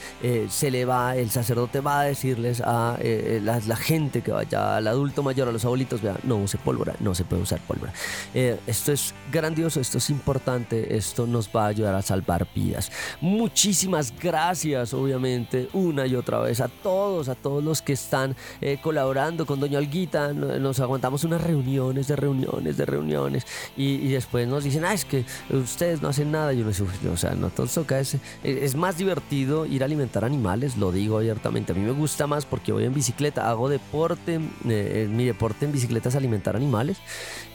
[0.49, 5.23] se le va, el sacerdote va a decirles a la, gente que vaya, al adulto
[5.23, 7.93] mayor, a los abuelitos, vea, no use pólvora, no se puede usar pólvora.
[8.33, 12.91] esto es grandioso, esto es importante, esto nos va a ayudar a salvar vidas.
[13.21, 18.35] Muchísimas gracias, obviamente, una y otra vez a todos, a todos los que están están
[18.61, 24.47] eh, colaborando con Doña Olguita, nos aguantamos unas reuniones de reuniones de reuniones y, después
[24.47, 26.53] nos dicen, ah, es que ustedes no hacen nada.
[26.53, 30.77] Yo no o sea, no todo toca es, es más divertido ir a alimentar animales,
[30.77, 31.71] lo digo abiertamente.
[31.71, 34.39] A mí me gusta más porque voy en bicicleta, hago deporte,
[34.69, 36.99] eh, mi deporte en bicicleta es alimentar animales,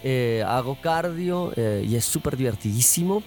[0.02, 3.22] eh, hago cardio y es súper divertidísimo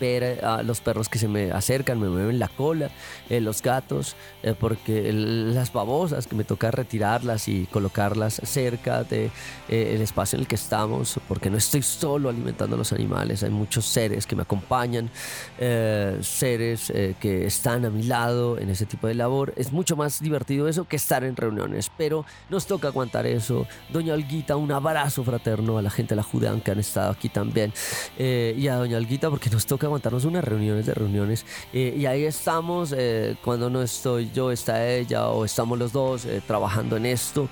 [0.00, 2.90] ver a los perros que se me acercan, me mueven la cola,
[3.28, 9.26] eh, los gatos, eh, porque las babosas que me toca retirarlas y colocarlas cerca de
[9.68, 13.42] eh, el espacio en el que estamos, porque no estoy solo alimentando a los animales,
[13.42, 15.10] hay muchos seres que me acompañan,
[16.20, 19.52] seres que están a mi lado en ese tipo de labor.
[19.56, 23.66] Es mucho más divertido eso que estar en reuniones, pero nos toca aguantar eso.
[23.90, 27.28] Doña Olguita, un abrazo fraterno a la gente de la Judean que han estado aquí
[27.28, 27.72] también
[28.18, 32.06] y a Doña Olguita porque nos toca que aguantarnos unas reuniones de reuniones eh, y
[32.06, 36.96] ahí estamos, eh, cuando no estoy yo, está ella o estamos los dos eh, trabajando
[36.96, 37.48] en esto,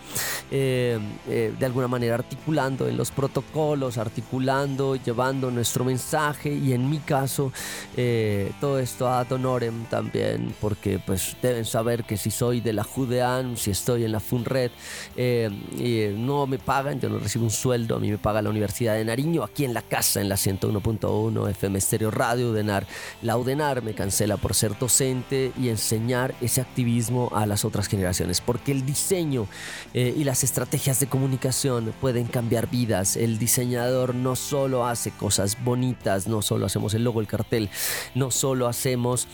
[0.50, 7.52] de alguna manera articulando en los protocolos, articulando, llevando nuestro mensaje y en mi caso
[8.60, 13.56] todo esto a honorem también porque pues deben saber que si soy de la Judean,
[13.56, 14.70] si estoy en la FUNRED
[16.16, 19.04] no me pagan, yo no recibo un sueldo, a mí me paga la Universidad de
[19.04, 22.86] Nariño aquí en la casa en la 101.1 FM Stereo Radio Udenar.
[23.22, 28.40] La Udenar me cancela por ser docente y enseñar ese activismo a las otras generaciones,
[28.40, 29.46] porque el diseño
[29.94, 33.16] eh, y las estrategias de comunicación pueden cambiar vidas.
[33.16, 37.70] El diseñador no solo hace cosas bonitas, no solo hacemos el logo, el cartel,
[38.14, 39.28] no solo hacemos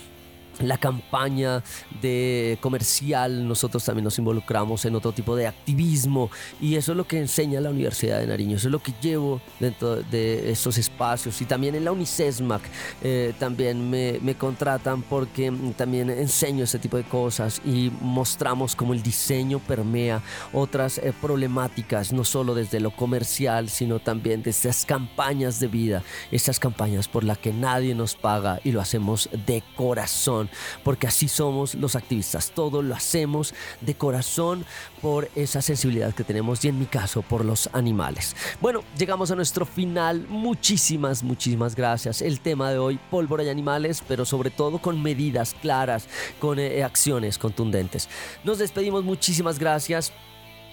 [0.61, 1.63] la campaña
[2.01, 6.31] de comercial, nosotros también nos involucramos en otro tipo de activismo
[6.61, 9.41] y eso es lo que enseña la Universidad de Nariño, eso es lo que llevo
[9.61, 12.63] dentro de estos espacios y también en la UNICESMAC
[13.03, 19.03] eh, también me, contratan porque también enseño ese tipo de cosas y mostramos cómo el
[19.03, 20.23] diseño permea
[20.53, 26.03] otras eh, problemáticas, no solo desde lo comercial, sino también desde las campañas de vida,
[26.31, 30.49] estas campañas por las que nadie nos paga y lo hacemos de corazón
[30.85, 34.65] porque así somos los activistas, todo lo hacemos de corazón
[35.01, 38.37] por esa sensibilidad que tenemos y en mi caso por los animales.
[38.61, 42.23] Bueno, llegamos a nuestro final, muchísimas, muchísimas gracias.
[42.23, 46.07] El tema de hoy, pólvora y animales, pero sobre todo con medidas claras,
[46.39, 48.09] con eh, acciones contundentes.
[48.45, 50.13] Nos despedimos, muchísimas gracias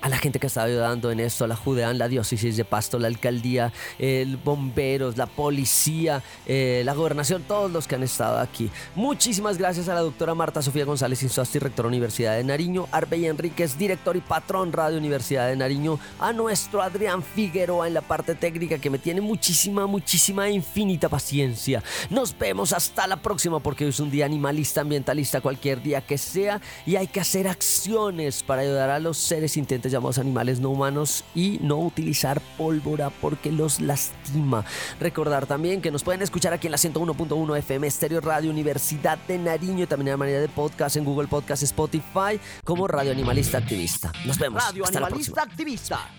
[0.01, 2.99] a la gente que está ayudando en esto, a la Judean, la diócesis de Pasto,
[2.99, 8.69] la alcaldía, el bomberos, la policía, eh, la gobernación, todos los que han estado aquí.
[8.95, 13.77] Muchísimas gracias a la doctora Marta Sofía González Insuasti, rectora Universidad de Nariño, Arbey Enríquez,
[13.77, 18.79] director y patrón Radio Universidad de Nariño, a nuestro Adrián Figueroa en la parte técnica
[18.79, 21.83] que me tiene muchísima, muchísima, infinita paciencia.
[22.09, 26.17] Nos vemos hasta la próxima porque hoy es un día animalista, ambientalista, cualquier día que
[26.17, 30.69] sea y hay que hacer acciones para ayudar a los seres intentes llamados animales no
[30.69, 34.65] humanos y no utilizar pólvora porque los lastima.
[34.99, 39.37] Recordar también que nos pueden escuchar aquí en la 101.1 FM Estéreo Radio Universidad de
[39.37, 44.11] Nariño, también de manera de podcast en Google Podcast, Spotify, como Radio Animalista Activista.
[44.25, 44.63] Nos vemos.
[44.63, 46.18] Radio Animalista Activista.